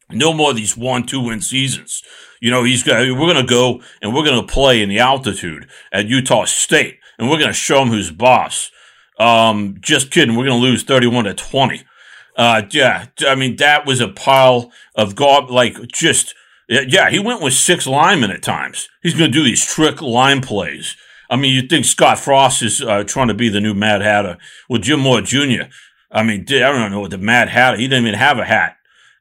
No 0.09 0.31
more 0.31 0.51
of 0.51 0.55
these 0.55 0.77
one, 0.77 1.05
two 1.05 1.19
win 1.19 1.41
seasons. 1.41 2.01
You 2.39 2.51
know, 2.51 2.63
he's 2.63 2.83
got, 2.83 2.99
we're 2.99 3.33
going 3.33 3.35
to 3.35 3.43
go 3.43 3.81
and 4.01 4.13
we're 4.13 4.23
going 4.23 4.39
to 4.39 4.53
play 4.53 4.81
in 4.81 4.87
the 4.87 4.99
altitude 4.99 5.67
at 5.91 6.07
Utah 6.07 6.45
State 6.45 6.99
and 7.17 7.29
we're 7.29 7.37
going 7.39 7.49
to 7.49 7.53
show 7.53 7.81
him 7.81 7.89
who's 7.89 8.11
boss. 8.11 8.71
Um, 9.17 9.77
just 9.79 10.11
kidding. 10.11 10.35
We're 10.35 10.45
going 10.45 10.61
to 10.61 10.67
lose 10.67 10.83
31 10.83 11.25
to 11.25 11.33
20. 11.33 11.83
Uh, 12.35 12.63
yeah, 12.71 13.05
I 13.21 13.35
mean, 13.35 13.55
that 13.57 13.85
was 13.85 14.01
a 14.01 14.09
pile 14.09 14.71
of 14.95 15.15
garb, 15.15 15.49
like 15.49 15.87
just, 15.87 16.35
yeah, 16.67 17.09
he 17.09 17.17
went 17.17 17.41
with 17.41 17.53
six 17.53 17.87
linemen 17.87 18.31
at 18.31 18.43
times. 18.43 18.89
He's 19.01 19.13
going 19.13 19.31
to 19.31 19.37
do 19.37 19.43
these 19.43 19.65
trick 19.65 20.01
line 20.01 20.41
plays. 20.41 20.97
I 21.29 21.37
mean, 21.37 21.53
you 21.53 21.67
think 21.67 21.85
Scott 21.85 22.19
Frost 22.19 22.61
is 22.61 22.81
uh, 22.81 23.03
trying 23.05 23.29
to 23.29 23.33
be 23.33 23.49
the 23.49 23.61
new 23.61 23.73
Mad 23.73 24.01
Hatter? 24.01 24.37
Well, 24.69 24.81
Jim 24.81 24.99
Mora 24.99 25.21
Jr. 25.21 25.69
I 26.11 26.23
mean, 26.23 26.45
I 26.49 26.59
don't 26.59 26.91
know 26.91 26.99
what 26.99 27.11
the 27.11 27.17
Mad 27.17 27.49
Hatter. 27.49 27.77
He 27.77 27.87
didn't 27.87 28.05
even 28.05 28.19
have 28.19 28.37
a 28.37 28.45
hat. 28.45 28.77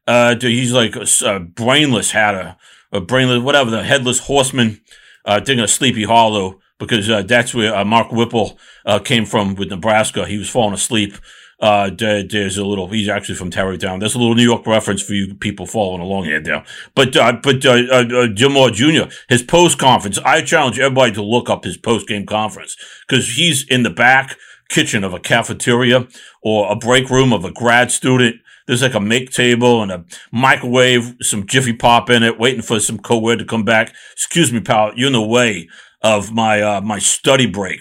Uh, 0.06 0.34
he's 0.38 0.72
like 0.72 0.96
a 0.96 1.40
brainless 1.40 2.10
hatter, 2.10 2.56
a 2.92 3.00
brainless 3.00 3.42
whatever, 3.42 3.70
the 3.70 3.82
headless 3.82 4.20
horseman. 4.20 4.80
Uh, 5.24 5.38
thinking 5.38 5.60
of 5.60 5.70
Sleepy 5.70 6.04
Hollow 6.04 6.60
because 6.78 7.08
uh, 7.08 7.22
that's 7.22 7.54
where 7.54 7.74
uh, 7.74 7.84
Mark 7.84 8.12
Whipple 8.12 8.58
uh, 8.84 8.98
came 8.98 9.24
from 9.24 9.54
with 9.54 9.70
Nebraska. 9.70 10.26
He 10.26 10.38
was 10.38 10.50
falling 10.50 10.74
asleep 10.74 11.14
Uh, 11.60 11.88
there's 11.96 12.58
a 12.58 12.64
little. 12.64 12.88
He's 12.88 13.08
actually 13.08 13.36
from 13.36 13.50
Tarrytown. 13.50 14.00
There's 14.00 14.14
a 14.14 14.18
little 14.18 14.34
New 14.34 14.42
York 14.42 14.66
reference 14.66 15.02
for 15.02 15.14
you 15.14 15.34
people 15.34 15.66
following 15.66 16.02
along 16.02 16.24
here. 16.24 16.40
There, 16.40 16.64
but 16.94 17.16
uh, 17.16 17.38
but 17.42 17.64
uh 17.64 18.26
Jim 18.34 18.52
Mora 18.52 18.72
Jr. 18.72 19.04
His 19.28 19.42
post 19.42 19.78
conference. 19.78 20.18
I 20.24 20.42
challenge 20.42 20.78
everybody 20.78 21.12
to 21.12 21.22
look 21.22 21.48
up 21.48 21.64
his 21.64 21.78
post 21.78 22.08
game 22.08 22.26
conference 22.26 22.76
because 23.06 23.36
he's 23.36 23.66
in 23.68 23.82
the 23.82 23.90
back 23.90 24.36
kitchen 24.68 25.04
of 25.04 25.14
a 25.14 25.20
cafeteria 25.20 26.08
or 26.42 26.70
a 26.70 26.76
break 26.76 27.08
room 27.08 27.32
of 27.32 27.44
a 27.44 27.52
grad 27.52 27.90
student. 27.90 28.36
There's 28.66 28.82
like 28.82 28.94
a 28.94 29.00
make 29.00 29.30
table 29.30 29.82
and 29.82 29.92
a 29.92 30.04
microwave, 30.32 31.16
some 31.22 31.46
Jiffy 31.46 31.72
Pop 31.74 32.10
in 32.10 32.22
it, 32.22 32.38
waiting 32.38 32.62
for 32.62 32.80
some 32.80 32.98
co-ed 32.98 33.38
to 33.38 33.44
come 33.44 33.64
back. 33.64 33.94
Excuse 34.12 34.52
me, 34.52 34.60
pal, 34.60 34.92
you're 34.96 35.06
in 35.06 35.12
the 35.12 35.22
way 35.22 35.68
of 36.04 36.30
my 36.32 36.60
uh, 36.60 36.80
my 36.82 37.00
study 37.00 37.46
break 37.46 37.80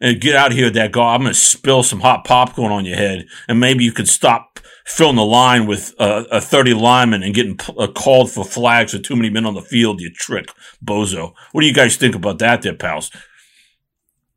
and 0.00 0.20
get 0.20 0.36
out 0.36 0.52
of 0.52 0.56
here, 0.56 0.70
that 0.70 0.92
guy. 0.92 1.14
I'm 1.14 1.22
going 1.22 1.32
to 1.32 1.38
spill 1.38 1.82
some 1.82 2.00
hot 2.00 2.24
popcorn 2.24 2.72
on 2.72 2.84
your 2.84 2.96
head, 2.96 3.26
and 3.48 3.60
maybe 3.60 3.84
you 3.84 3.92
could 3.92 4.08
stop 4.08 4.60
filling 4.86 5.16
the 5.16 5.24
line 5.24 5.66
with 5.66 5.94
uh, 5.98 6.24
a 6.30 6.40
30 6.40 6.74
lineman 6.74 7.22
and 7.22 7.34
getting 7.34 7.56
p- 7.56 7.74
uh, 7.78 7.86
called 7.88 8.30
for 8.30 8.44
flags 8.44 8.92
with 8.92 9.02
too 9.02 9.16
many 9.16 9.30
men 9.30 9.46
on 9.46 9.54
the 9.54 9.62
field, 9.62 10.00
you 10.00 10.10
trick, 10.10 10.48
bozo. 10.84 11.32
What 11.52 11.62
do 11.62 11.66
you 11.66 11.72
guys 11.74 11.96
think 11.96 12.14
about 12.14 12.38
that, 12.38 12.62
there, 12.62 12.74
pals? 12.74 13.10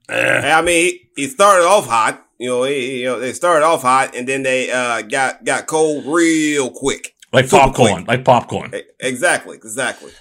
Eh. 0.09 0.51
I 0.51 0.61
mean, 0.61 0.91
he, 1.15 1.23
he 1.23 1.27
started 1.27 1.65
off 1.65 1.87
hot. 1.87 2.25
You 2.39 2.49
know, 2.49 2.63
he, 2.63 3.01
you 3.01 3.05
know, 3.05 3.19
they 3.19 3.33
started 3.33 3.65
off 3.65 3.81
hot, 3.81 4.15
and 4.15 4.27
then 4.27 4.43
they 4.43 4.71
uh, 4.71 5.01
got 5.01 5.43
got 5.43 5.67
cold 5.67 6.05
real 6.05 6.69
quick, 6.69 7.15
like 7.33 7.49
popcorn, 7.49 8.05
quick. 8.05 8.07
like 8.07 8.23
popcorn. 8.23 8.73
Exactly, 8.99 9.57
exactly. 9.57 10.11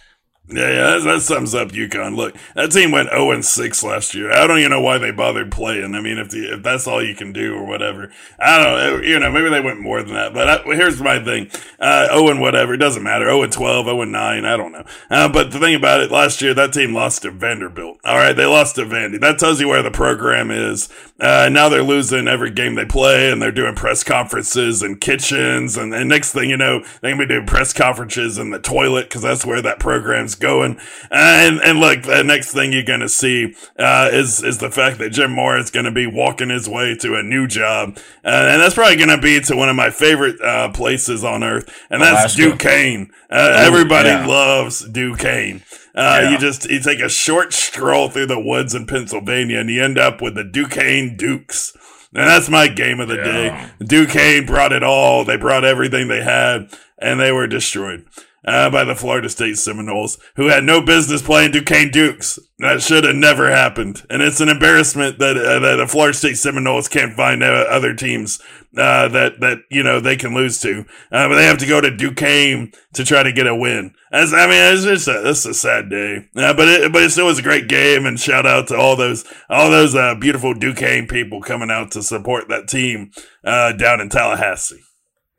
Yeah, 0.48 0.70
yeah, 0.70 0.90
that, 0.90 1.02
that, 1.02 1.22
sums 1.22 1.56
up 1.56 1.70
UConn. 1.70 2.14
Look, 2.14 2.36
that 2.54 2.70
team 2.70 2.92
went 2.92 3.08
0 3.08 3.32
and 3.32 3.44
6 3.44 3.82
last 3.82 4.14
year. 4.14 4.30
I 4.30 4.46
don't 4.46 4.60
even 4.60 4.70
know 4.70 4.80
why 4.80 4.96
they 4.96 5.10
bothered 5.10 5.50
playing. 5.50 5.96
I 5.96 6.00
mean, 6.00 6.18
if 6.18 6.30
the, 6.30 6.54
if 6.54 6.62
that's 6.62 6.86
all 6.86 7.02
you 7.02 7.16
can 7.16 7.32
do 7.32 7.56
or 7.56 7.64
whatever, 7.66 8.12
I 8.38 8.62
don't 8.62 8.78
know. 8.78 9.08
You 9.08 9.18
know, 9.18 9.32
maybe 9.32 9.48
they 9.48 9.60
went 9.60 9.80
more 9.80 10.04
than 10.04 10.14
that. 10.14 10.32
But 10.32 10.48
I, 10.48 10.74
here's 10.76 11.00
my 11.00 11.18
thing: 11.18 11.50
uh, 11.80 12.16
0 12.16 12.38
whatever, 12.40 12.74
it 12.74 12.78
doesn't 12.78 13.02
matter. 13.02 13.24
0 13.24 13.42
and 13.42 13.52
12, 13.52 13.86
0 13.86 14.04
9, 14.04 14.44
I 14.44 14.56
don't 14.56 14.70
know. 14.70 14.84
Uh, 15.10 15.28
but 15.28 15.50
the 15.50 15.58
thing 15.58 15.74
about 15.74 16.00
it, 16.00 16.12
last 16.12 16.40
year 16.40 16.54
that 16.54 16.72
team 16.72 16.94
lost 16.94 17.22
to 17.22 17.32
Vanderbilt. 17.32 17.98
All 18.04 18.16
right, 18.16 18.34
they 18.34 18.46
lost 18.46 18.76
to 18.76 18.82
Vandy. 18.82 19.20
That 19.20 19.40
tells 19.40 19.60
you 19.60 19.66
where 19.66 19.82
the 19.82 19.90
program 19.90 20.52
is. 20.52 20.88
Uh, 21.18 21.48
now 21.50 21.68
they're 21.68 21.82
losing 21.82 22.28
every 22.28 22.52
game 22.52 22.76
they 22.76 22.84
play, 22.84 23.32
and 23.32 23.42
they're 23.42 23.50
doing 23.50 23.74
press 23.74 24.04
conferences 24.04 24.80
and 24.80 25.00
kitchens, 25.00 25.76
and, 25.76 25.92
and 25.92 26.08
next 26.08 26.32
thing 26.32 26.50
you 26.50 26.56
know, 26.56 26.84
they're 27.00 27.10
gonna 27.10 27.26
be 27.26 27.34
doing 27.34 27.46
press 27.46 27.72
conferences 27.72 28.38
in 28.38 28.50
the 28.50 28.60
toilet 28.60 29.08
because 29.08 29.22
that's 29.22 29.44
where 29.44 29.60
that 29.60 29.80
program's 29.80 30.35
going. 30.36 30.78
And 31.10 31.60
and 31.60 31.80
look, 31.80 32.02
the 32.02 32.22
next 32.22 32.52
thing 32.52 32.72
you're 32.72 32.82
gonna 32.82 33.08
see 33.08 33.54
uh, 33.78 34.10
is 34.12 34.42
is 34.42 34.58
the 34.58 34.70
fact 34.70 34.98
that 34.98 35.10
Jim 35.10 35.32
Mora 35.32 35.60
is 35.60 35.70
gonna 35.70 35.92
be 35.92 36.06
walking 36.06 36.50
his 36.50 36.68
way 36.68 36.94
to 36.96 37.14
a 37.14 37.22
new 37.22 37.46
job, 37.46 37.96
uh, 38.24 38.28
and 38.28 38.60
that's 38.60 38.74
probably 38.74 38.96
gonna 38.96 39.20
be 39.20 39.40
to 39.40 39.56
one 39.56 39.68
of 39.68 39.76
my 39.76 39.90
favorite 39.90 40.40
uh, 40.40 40.70
places 40.72 41.24
on 41.24 41.42
earth, 41.42 41.68
and 41.90 42.02
that's 42.02 42.36
Alaska. 42.36 42.42
Duquesne. 42.42 43.10
Uh, 43.30 43.54
everybody 43.56 44.08
yeah. 44.08 44.26
loves 44.26 44.86
Duquesne. 44.88 45.62
Uh, 45.94 46.20
yeah. 46.22 46.30
You 46.30 46.38
just 46.38 46.68
you 46.68 46.80
take 46.80 47.00
a 47.00 47.08
short 47.08 47.52
stroll 47.52 48.08
through 48.08 48.26
the 48.26 48.40
woods 48.40 48.74
in 48.74 48.86
Pennsylvania, 48.86 49.60
and 49.60 49.70
you 49.70 49.82
end 49.82 49.98
up 49.98 50.20
with 50.20 50.34
the 50.34 50.44
Duquesne 50.44 51.16
Dukes. 51.16 51.76
And 52.14 52.26
that's 52.28 52.48
my 52.48 52.68
game 52.68 53.00
of 53.00 53.08
the 53.08 53.16
yeah. 53.16 53.22
day. 53.24 53.72
Duquesne 53.84 54.46
brought 54.46 54.72
it 54.72 54.82
all. 54.82 55.24
They 55.24 55.36
brought 55.36 55.64
everything 55.64 56.08
they 56.08 56.22
had, 56.22 56.70
and 56.98 57.20
they 57.20 57.32
were 57.32 57.46
destroyed 57.46 58.06
uh, 58.46 58.70
by 58.70 58.84
the 58.84 58.94
Florida 58.94 59.28
State 59.28 59.58
Seminoles, 59.58 60.18
who 60.36 60.48
had 60.48 60.64
no 60.64 60.80
business 60.80 61.22
playing 61.22 61.50
Duquesne 61.50 61.90
Dukes. 61.90 62.38
That 62.58 62.80
should 62.80 63.04
have 63.04 63.16
never 63.16 63.50
happened, 63.50 64.06
and 64.08 64.22
it's 64.22 64.40
an 64.40 64.48
embarrassment 64.48 65.18
that 65.18 65.36
uh, 65.36 65.58
that 65.58 65.76
the 65.76 65.86
Florida 65.86 66.16
State 66.16 66.38
Seminoles 66.38 66.88
can't 66.88 67.14
find 67.14 67.42
uh, 67.42 67.66
other 67.68 67.92
teams 67.92 68.40
uh, 68.78 69.08
that 69.08 69.40
that 69.40 69.58
you 69.70 69.82
know 69.82 70.00
they 70.00 70.16
can 70.16 70.34
lose 70.34 70.58
to, 70.60 70.86
uh, 71.12 71.28
but 71.28 71.34
they 71.34 71.44
have 71.44 71.58
to 71.58 71.66
go 71.66 71.82
to 71.82 71.94
Duquesne 71.94 72.72
to 72.94 73.04
try 73.04 73.22
to 73.22 73.32
get 73.32 73.46
a 73.46 73.54
win. 73.54 73.94
As 74.10 74.32
I 74.32 74.46
mean, 74.46 74.74
it's 74.74 74.84
just 74.84 75.08
a, 75.08 75.28
it's 75.28 75.44
a 75.44 75.52
sad 75.52 75.90
day, 75.90 76.28
uh, 76.36 76.54
but 76.54 76.68
it, 76.68 76.92
but 76.92 77.02
it 77.02 77.10
still 77.10 77.26
was 77.26 77.38
a 77.38 77.42
great 77.42 77.68
game, 77.68 78.06
and 78.06 78.18
shout 78.18 78.46
out 78.46 78.68
to 78.68 78.76
all 78.76 78.96
those 78.96 79.26
all 79.50 79.70
those 79.70 79.92
beautiful 80.18 80.54
Duquesne 80.54 81.08
people 81.08 81.42
coming 81.42 81.70
out 81.70 81.90
to 81.90 82.02
support 82.02 82.48
that 82.48 82.68
team 82.68 83.10
down 83.44 84.00
in 84.00 84.08
Tallahassee. 84.08 84.82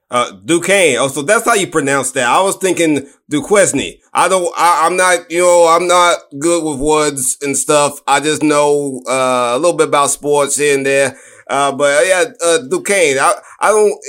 Uh, 0.10 0.32
Duquesne. 0.32 0.96
Oh, 1.00 1.10
so 1.10 1.22
that's 1.22 1.46
how 1.46 1.54
you 1.54 1.68
pronounce 1.68 2.12
that. 2.12 2.28
I 2.28 2.42
was 2.42 2.56
thinking 2.56 3.10
Duquesne. 3.30 4.00
I 4.14 4.30
don't, 4.30 4.54
I, 4.58 4.88
am 4.88 4.96
not, 4.96 5.30
you 5.30 5.40
know, 5.40 5.68
I'm 5.68 5.88
not 5.88 6.20
good 6.40 6.64
with 6.64 6.80
words 6.80 7.38
and 7.42 7.58
stuff. 7.58 8.00
I 8.08 8.22
just 8.22 8.42
know, 8.42 9.02
uh, 9.08 9.54
a 9.56 9.60
little 9.60 9.76
bit 9.76 9.90
about 9.90 10.10
sports 10.10 10.58
here 10.58 10.78
and 10.78 10.86
there. 10.86 11.18
Uh, 11.50 11.74
but 11.74 12.06
yeah, 12.08 12.24
uh, 12.44 12.60
Duquesne. 12.60 13.20
I, 13.20 13.34
I 13.60 13.72
don't, 13.72 14.00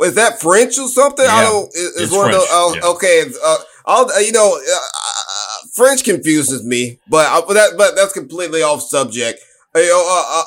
is 0.00 0.16
that 0.16 0.40
French 0.40 0.78
or 0.78 0.88
something? 0.88 1.24
Yeah, 1.24 1.34
I 1.34 1.42
don't, 1.44 1.66
it's, 1.66 2.00
it's 2.00 2.12
one 2.12 2.30
French, 2.30 2.36
of 2.36 2.42
the, 2.42 2.54
uh, 2.54 2.72
yeah. 2.74 2.94
okay. 2.94 3.24
Uh, 3.44 3.56
I'll, 3.86 4.22
you 4.24 4.32
know, 4.32 4.58
uh, 4.58 4.74
uh, 4.74 5.68
French 5.74 6.02
confuses 6.02 6.64
me, 6.64 6.98
but, 7.08 7.26
uh, 7.30 7.46
but 7.46 7.54
that, 7.54 7.70
but 7.78 7.94
that's 7.94 8.12
completely 8.12 8.62
off 8.62 8.82
subject. 8.82 9.38
You 9.76 9.82
know, 9.82 10.06
uh, 10.08 10.40
uh 10.40 10.44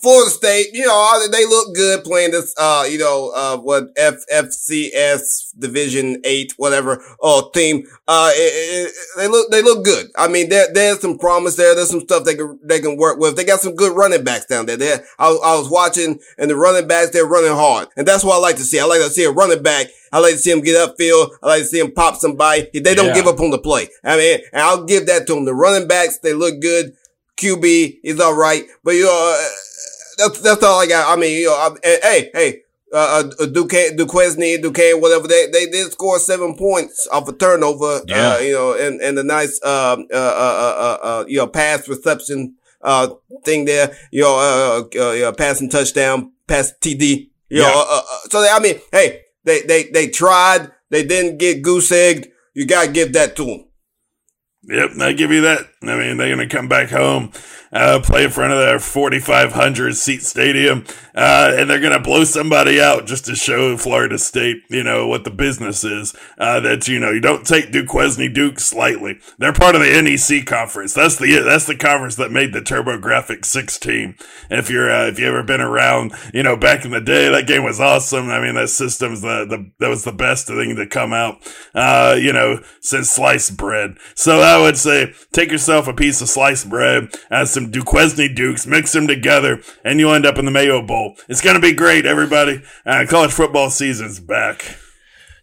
Florida 0.00 0.30
State, 0.30 0.68
you 0.72 0.84
know, 0.84 1.28
they 1.30 1.44
look 1.46 1.74
good 1.74 2.04
playing 2.04 2.32
this, 2.32 2.54
uh, 2.58 2.84
you 2.88 2.98
know, 2.98 3.32
uh, 3.34 3.56
what 3.56 3.94
FFCS 3.94 5.58
Division 5.58 6.20
Eight, 6.24 6.54
whatever, 6.56 7.02
uh, 7.22 7.42
team. 7.54 7.84
Uh, 8.06 8.30
it, 8.34 8.88
it, 8.88 8.92
they 9.16 9.28
look, 9.28 9.50
they 9.50 9.62
look 9.62 9.84
good. 9.84 10.06
I 10.16 10.28
mean, 10.28 10.48
there, 10.48 10.66
there's 10.72 11.00
some 11.00 11.18
promise 11.18 11.56
there. 11.56 11.74
There's 11.74 11.90
some 11.90 12.00
stuff 12.00 12.24
they 12.24 12.34
can, 12.34 12.58
they 12.62 12.80
can 12.80 12.96
work 12.96 13.18
with. 13.18 13.36
They 13.36 13.44
got 13.44 13.60
some 13.60 13.74
good 13.74 13.96
running 13.96 14.24
backs 14.24 14.46
down 14.46 14.66
there. 14.66 14.76
There, 14.76 15.04
I, 15.18 15.28
I 15.28 15.58
was 15.58 15.70
watching 15.70 16.20
and 16.38 16.50
the 16.50 16.56
running 16.56 16.88
backs, 16.88 17.10
they're 17.10 17.26
running 17.26 17.52
hard. 17.52 17.88
And 17.96 18.06
that's 18.06 18.24
what 18.24 18.34
I 18.34 18.38
like 18.38 18.56
to 18.56 18.64
see. 18.64 18.80
I 18.80 18.84
like 18.84 19.00
to 19.00 19.10
see 19.10 19.24
a 19.24 19.30
running 19.30 19.62
back. 19.62 19.86
I 20.12 20.18
like 20.18 20.32
to 20.32 20.38
see 20.38 20.50
him 20.50 20.62
get 20.62 20.76
upfield. 20.76 21.30
I 21.42 21.46
like 21.46 21.62
to 21.62 21.68
see 21.68 21.80
him 21.80 21.92
pop 21.92 22.16
somebody. 22.16 22.68
They 22.72 22.94
don't 22.94 23.08
yeah. 23.08 23.14
give 23.14 23.26
up 23.26 23.40
on 23.40 23.50
the 23.50 23.58
play. 23.58 23.88
I 24.04 24.16
mean, 24.16 24.40
and 24.52 24.62
I'll 24.62 24.84
give 24.84 25.06
that 25.06 25.26
to 25.26 25.34
them. 25.34 25.44
The 25.44 25.54
running 25.54 25.88
backs, 25.88 26.18
they 26.18 26.32
look 26.32 26.60
good. 26.60 26.96
QB 27.36 27.98
is 28.02 28.18
all 28.18 28.34
right, 28.34 28.64
but 28.82 28.92
you 28.92 29.04
know, 29.04 29.36
uh, 29.38 29.48
that's 30.16 30.40
that's 30.40 30.62
all 30.62 30.80
I 30.80 30.86
got. 30.86 31.16
I 31.16 31.20
mean, 31.20 31.38
you 31.40 31.46
know, 31.46 31.54
I, 31.54 31.70
hey, 31.82 32.30
hey, 32.32 32.60
uh, 32.92 33.24
uh 33.38 33.46
Duquesne, 33.46 33.96
Duquesne, 33.96 34.60
Duquesne, 34.60 35.00
whatever 35.00 35.28
they 35.28 35.46
they 35.52 35.66
did 35.66 35.92
score 35.92 36.18
seven 36.18 36.56
points 36.56 37.06
off 37.12 37.28
a 37.28 37.32
turnover. 37.32 37.84
Uh, 37.84 38.00
yeah. 38.06 38.34
Uh, 38.34 38.38
you 38.38 38.52
know, 38.52 38.72
and 38.74 39.00
and 39.00 39.18
a 39.18 39.22
nice 39.24 39.62
um, 39.64 40.06
uh, 40.12 40.16
uh, 40.16 40.74
uh, 40.78 41.06
uh, 41.06 41.24
you 41.28 41.38
know 41.38 41.46
pass 41.46 41.88
reception 41.88 42.56
uh 42.82 43.08
thing 43.44 43.64
there. 43.64 43.94
You 44.10 44.22
know, 44.22 44.36
uh, 44.38 44.98
uh, 44.98 45.28
uh 45.28 45.32
passing 45.32 45.68
touchdown, 45.68 46.32
pass 46.46 46.72
TD. 46.80 47.30
You 47.48 47.62
yeah. 47.62 47.68
know, 47.68 47.84
uh, 47.88 48.00
uh, 48.00 48.28
so 48.30 48.42
they, 48.42 48.48
I 48.48 48.58
mean, 48.60 48.80
hey, 48.92 49.22
they 49.44 49.62
they 49.62 49.84
they 49.84 50.08
tried. 50.08 50.70
They 50.90 51.04
didn't 51.04 51.38
get 51.38 51.62
goose 51.62 51.90
egged. 51.90 52.28
You 52.54 52.66
gotta 52.66 52.90
give 52.90 53.12
that 53.14 53.36
to 53.36 53.44
them. 53.44 53.65
Yep, 54.68 54.90
I 55.00 55.12
give 55.12 55.30
you 55.30 55.42
that. 55.42 55.60
I 55.82 55.96
mean, 55.96 56.16
they're 56.16 56.34
going 56.34 56.48
to 56.48 56.54
come 56.54 56.68
back 56.68 56.90
home 56.90 57.30
uh, 57.72 58.00
play 58.02 58.24
in 58.24 58.30
front 58.30 58.52
of 58.52 58.58
their 58.58 58.78
4,500 58.78 59.94
seat 59.94 60.22
stadium, 60.22 60.84
uh, 61.16 61.52
and 61.56 61.68
they're 61.70 61.80
going 61.80 61.92
to 61.92 61.98
blow 62.00 62.24
somebody 62.24 62.80
out 62.80 63.06
just 63.06 63.24
to 63.24 63.34
show 63.34 63.76
Florida 63.76 64.18
State, 64.18 64.62
you 64.68 64.82
know, 64.82 65.06
what 65.06 65.24
the 65.24 65.30
business 65.30 65.82
is. 65.82 66.14
Uh, 66.36 66.60
that, 66.60 66.86
you 66.86 67.00
know, 67.00 67.10
you 67.10 67.20
don't 67.20 67.46
take 67.46 67.72
Duquesne 67.72 68.32
Duke 68.34 68.60
slightly. 68.60 69.18
They're 69.38 69.54
part 69.54 69.74
of 69.74 69.80
the 69.80 70.02
NEC 70.02 70.46
conference. 70.46 70.92
That's 70.92 71.16
the, 71.16 71.40
that's 71.40 71.66
the 71.66 71.76
conference 71.76 72.16
that 72.16 72.30
made 72.30 72.52
the 72.52 72.60
TurboGrafx 72.60 73.46
6 73.46 73.78
team. 73.78 74.16
If 74.50 74.68
you're, 74.68 74.90
uh, 74.90 75.06
if 75.06 75.18
you 75.18 75.26
ever 75.26 75.42
been 75.42 75.62
around, 75.62 76.12
you 76.34 76.42
know, 76.42 76.56
back 76.56 76.84
in 76.84 76.90
the 76.90 77.00
day, 77.00 77.30
that 77.30 77.46
game 77.46 77.64
was 77.64 77.80
awesome. 77.80 78.28
I 78.28 78.40
mean, 78.40 78.54
that 78.56 78.68
system's 78.68 79.22
the, 79.22 79.46
the, 79.48 79.70
that 79.78 79.88
was 79.88 80.04
the 80.04 80.12
best 80.12 80.48
thing 80.48 80.76
to 80.76 80.86
come 80.86 81.14
out, 81.14 81.38
uh, 81.74 82.16
you 82.20 82.32
know, 82.32 82.62
since 82.80 83.10
sliced 83.10 83.56
bread. 83.56 83.96
So 84.14 84.40
I 84.40 84.60
would 84.60 84.76
say 84.76 85.14
take 85.32 85.50
yourself 85.50 85.88
a 85.88 85.94
piece 85.94 86.20
of 86.20 86.28
sliced 86.28 86.68
bread, 86.68 87.14
add 87.30 87.48
some 87.48 87.70
Duquesne 87.70 88.34
Dukes, 88.34 88.66
mix 88.66 88.92
them 88.92 89.06
together, 89.06 89.62
and 89.82 89.98
you 89.98 90.10
end 90.10 90.26
up 90.26 90.36
in 90.36 90.44
the 90.44 90.50
Mayo 90.50 90.86
Bowl. 90.86 91.05
It's 91.28 91.40
going 91.40 91.56
to 91.56 91.62
be 91.62 91.72
great, 91.72 92.06
everybody. 92.06 92.62
Uh, 92.84 93.04
college 93.08 93.32
football 93.32 93.70
season's 93.70 94.18
back. 94.18 94.78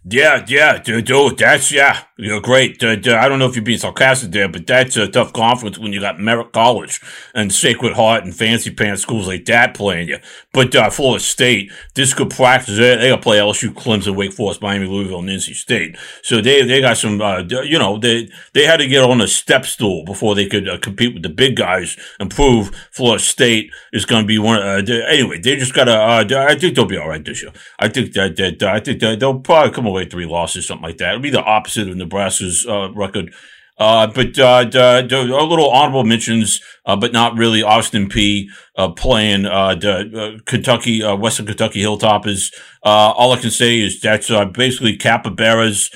Yeah, 0.06 0.44
yeah, 0.50 0.80
dude, 0.80 1.06
dude, 1.06 1.38
that's, 1.38 1.72
yeah, 1.72 2.04
you're 2.18 2.42
great. 2.42 2.84
Uh, 2.84 2.90
I 2.90 3.30
don't 3.30 3.40
know 3.40 3.48
if 3.48 3.56
you're 3.56 3.64
being 3.64 3.80
sarcastic 3.80 4.32
there, 4.32 4.50
but 4.50 4.68
that's 4.68 4.98
a 4.98 5.08
tough 5.08 5.32
conference 5.32 5.80
when 5.80 5.94
you 5.94 6.02
got 6.02 6.20
Merritt 6.20 6.52
College 6.52 7.00
and 7.34 7.54
Sacred 7.54 7.94
Heart 7.94 8.26
and 8.26 8.36
Fancy 8.36 8.70
Pants 8.70 9.02
schools 9.02 9.28
like 9.28 9.46
that 9.46 9.74
playing 9.74 10.10
you. 10.10 10.18
But 10.52 10.76
uh, 10.76 10.90
Florida 10.90 11.24
State, 11.24 11.72
this 11.96 12.14
could 12.14 12.30
practice. 12.30 12.76
They, 12.78 12.98
they 12.98 13.10
got 13.10 13.16
to 13.16 13.22
play 13.22 13.38
LSU, 13.38 13.74
Clemson, 13.74 14.18
Wake 14.18 14.34
Forest, 14.34 14.62
Miami, 14.62 14.88
Louisville, 14.88 15.20
and 15.20 15.30
NC 15.30 15.56
State. 15.56 15.98
So 16.22 16.42
they 16.42 16.64
they 16.64 16.82
got 16.82 16.98
some, 16.98 17.22
uh, 17.22 17.44
you 17.64 17.80
know, 17.80 17.98
they 17.98 18.30
they 18.54 18.66
had 18.66 18.78
to 18.78 18.88
get 18.88 19.04
on 19.04 19.22
a 19.22 19.28
step 19.28 19.66
stool 19.66 20.04
before 20.04 20.36
they 20.36 20.48
could 20.48 20.68
uh, 20.68 20.78
compete 20.80 21.14
with 21.14 21.24
the 21.24 21.30
big 21.30 21.56
guys 21.56 21.98
and 22.20 22.30
prove 22.30 22.76
Florida 22.92 23.24
State 23.24 23.72
is 23.94 24.06
going 24.06 24.24
to 24.24 24.28
be 24.28 24.38
one. 24.38 24.60
Uh, 24.60 24.84
anyway, 25.08 25.40
they 25.40 25.56
just 25.56 25.74
got 25.74 25.86
to. 25.86 25.94
Uh, 25.94 26.46
I 26.46 26.56
think 26.56 26.76
they'll 26.76 26.86
be 26.86 26.98
all 26.98 27.08
right 27.08 27.24
this 27.24 27.42
year. 27.42 27.54
I 27.80 27.88
think 27.88 28.12
that, 28.14 28.36
that 28.36 28.64
I 28.64 28.82
think 28.82 29.00
that 29.00 29.22
they'll 29.22 29.40
probably 29.40 29.74
come 29.74 29.93
away 29.94 30.06
three 30.06 30.26
losses, 30.26 30.68
something 30.68 30.84
like 30.84 30.98
that. 30.98 31.10
It'll 31.10 31.22
be 31.22 31.30
the 31.30 31.44
opposite 31.44 31.88
of 31.88 31.96
Nebraska's 31.96 32.66
uh, 32.68 32.92
record. 32.94 33.34
Uh, 33.78 34.08
but 34.08 34.38
uh, 34.38 34.66
little 34.70 35.70
honorable 35.70 36.04
mentions, 36.04 36.62
uh, 36.86 36.96
but 36.96 37.12
not 37.12 37.38
really. 37.38 37.64
Austin 37.64 38.08
Peay 38.08 38.46
uh, 38.78 38.90
playing 38.90 39.46
uh, 39.46 39.76
the 39.76 40.38
uh, 40.38 40.44
Kentucky, 40.46 41.04
Western 41.04 41.48
Kentucky 41.48 41.82
Hilltoppers. 41.82 42.54
all 42.84 43.32
I 43.32 43.38
can 43.38 43.52
say 43.52 43.80
is 43.80 44.00
that's 44.00 44.30
basically 44.54 44.96
capybaras 44.98 45.90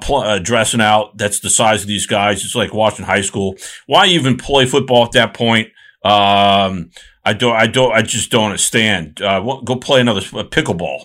pl- 0.00 0.40
dressing 0.40 0.80
out. 0.80 1.18
That's 1.18 1.40
the 1.40 1.50
size 1.50 1.82
of 1.82 1.88
these 1.88 2.06
guys. 2.06 2.44
It's 2.44 2.54
like 2.54 2.72
watching 2.72 3.04
high 3.04 3.22
school. 3.22 3.56
Why 3.86 4.06
even 4.06 4.36
play 4.38 4.64
football 4.64 5.04
at 5.04 5.12
that 5.12 5.34
point? 5.34 5.68
Um, 6.04 6.90
I 7.24 7.34
don't, 7.34 7.54
I 7.54 7.66
don't, 7.66 7.92
I 7.92 8.02
just 8.02 8.30
don't 8.30 8.46
understand. 8.46 9.16
go 9.18 9.76
play 9.76 10.00
another 10.00 10.22
pickleball 10.22 11.04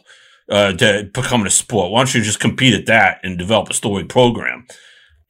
to 0.49 1.09
become 1.13 1.45
a 1.45 1.49
sport. 1.49 1.91
Why 1.91 1.99
don't 1.99 2.13
you 2.13 2.21
just 2.21 2.39
compete 2.39 2.73
at 2.73 2.85
that 2.87 3.19
and 3.23 3.37
develop 3.37 3.69
a 3.69 3.73
story 3.73 4.05
program? 4.05 4.65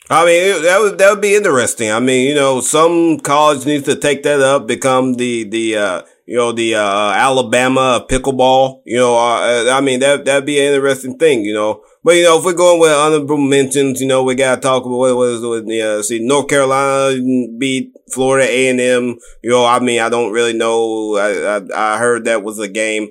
I 0.09 0.25
mean, 0.25 0.63
that 0.63 0.79
would 0.79 0.97
that 0.99 1.09
would 1.09 1.21
be 1.21 1.35
interesting. 1.35 1.91
I 1.91 1.99
mean, 1.99 2.29
you 2.29 2.35
know, 2.35 2.61
some 2.61 3.19
college 3.19 3.65
needs 3.65 3.85
to 3.85 3.95
take 3.95 4.23
that 4.23 4.39
up, 4.39 4.65
become 4.65 5.15
the 5.15 5.43
the 5.43 5.75
uh, 5.75 6.01
you 6.25 6.37
know 6.37 6.53
the 6.53 6.75
uh, 6.75 7.11
Alabama 7.11 8.05
pickleball. 8.09 8.83
You 8.85 8.97
know, 8.97 9.17
uh, 9.17 9.69
I 9.71 9.81
mean 9.81 9.99
that 9.99 10.23
that'd 10.23 10.45
be 10.45 10.59
an 10.59 10.75
interesting 10.75 11.17
thing. 11.17 11.43
You 11.43 11.53
know, 11.53 11.83
but 12.05 12.15
you 12.15 12.23
know, 12.23 12.39
if 12.39 12.45
we're 12.45 12.53
going 12.53 12.79
with 12.79 12.91
honorable 12.91 13.37
mentions, 13.37 13.99
you 13.99 14.07
know, 14.07 14.23
we 14.23 14.35
gotta 14.35 14.61
talk 14.61 14.85
about 14.85 14.97
what 14.97 15.15
was 15.17 15.41
with 15.41 16.05
see 16.05 16.19
North 16.25 16.47
Carolina 16.47 17.21
beat 17.57 17.91
Florida 18.13 18.47
A 18.49 18.69
and 18.69 18.79
M. 18.79 19.17
You 19.43 19.49
know, 19.49 19.65
I 19.65 19.79
mean, 19.79 19.99
I 19.99 20.07
don't 20.07 20.31
really 20.31 20.53
know. 20.53 21.17
I, 21.17 21.57
I, 21.57 21.95
I 21.95 21.97
heard 21.97 22.23
that 22.25 22.43
was 22.43 22.59
a 22.59 22.69
game. 22.69 23.09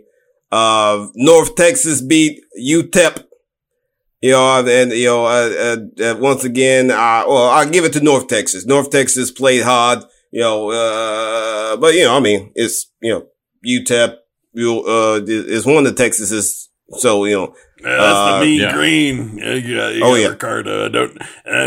Uh, 0.57 1.09
North 1.15 1.55
Texas 1.55 2.01
beat 2.01 2.41
UTEP 2.59 3.27
you 4.23 4.33
know, 4.33 4.67
and 4.67 4.93
you 4.93 5.07
know, 5.07 5.27
uh, 5.27 5.77
uh, 6.01 6.03
uh, 6.03 6.17
once 6.19 6.45
again, 6.45 6.91
I 6.91 7.25
well, 7.27 7.49
I 7.49 7.65
give 7.67 7.85
it 7.85 7.93
to 7.95 8.01
North 8.01 8.29
Texas. 8.29 8.67
North 8.67 8.91
Texas 8.91 9.31
played 9.31 9.63
hard, 9.63 10.05
you 10.31 10.41
know, 10.41 10.71
uh, 10.71 11.77
but 11.77 11.95
you 11.95 12.05
know, 12.05 12.17
I 12.17 12.21
mean, 12.21 12.51
it's 12.55 12.91
you 13.01 13.13
know, 13.13 13.27
UTEP, 13.65 14.17
you 14.55 14.85
uh, 14.85 15.21
is 15.27 15.67
one 15.67 15.87
of 15.87 15.97
the 15.97 16.03
Texases, 16.03 16.69
so 16.99 17.25
you 17.25 17.37
know. 17.37 17.55
Yeah, 17.79 17.91
that's 17.91 18.31
the 18.31 18.37
uh, 18.37 18.41
mean 18.41 18.61
yeah. 18.63 18.73
green. 18.73 19.39
Yeah, 19.39 19.55
yeah, 19.55 20.01
oh 20.03 20.15
yeah, 20.15 20.29
Ricardo. 20.29 20.89
Don't 20.89 21.19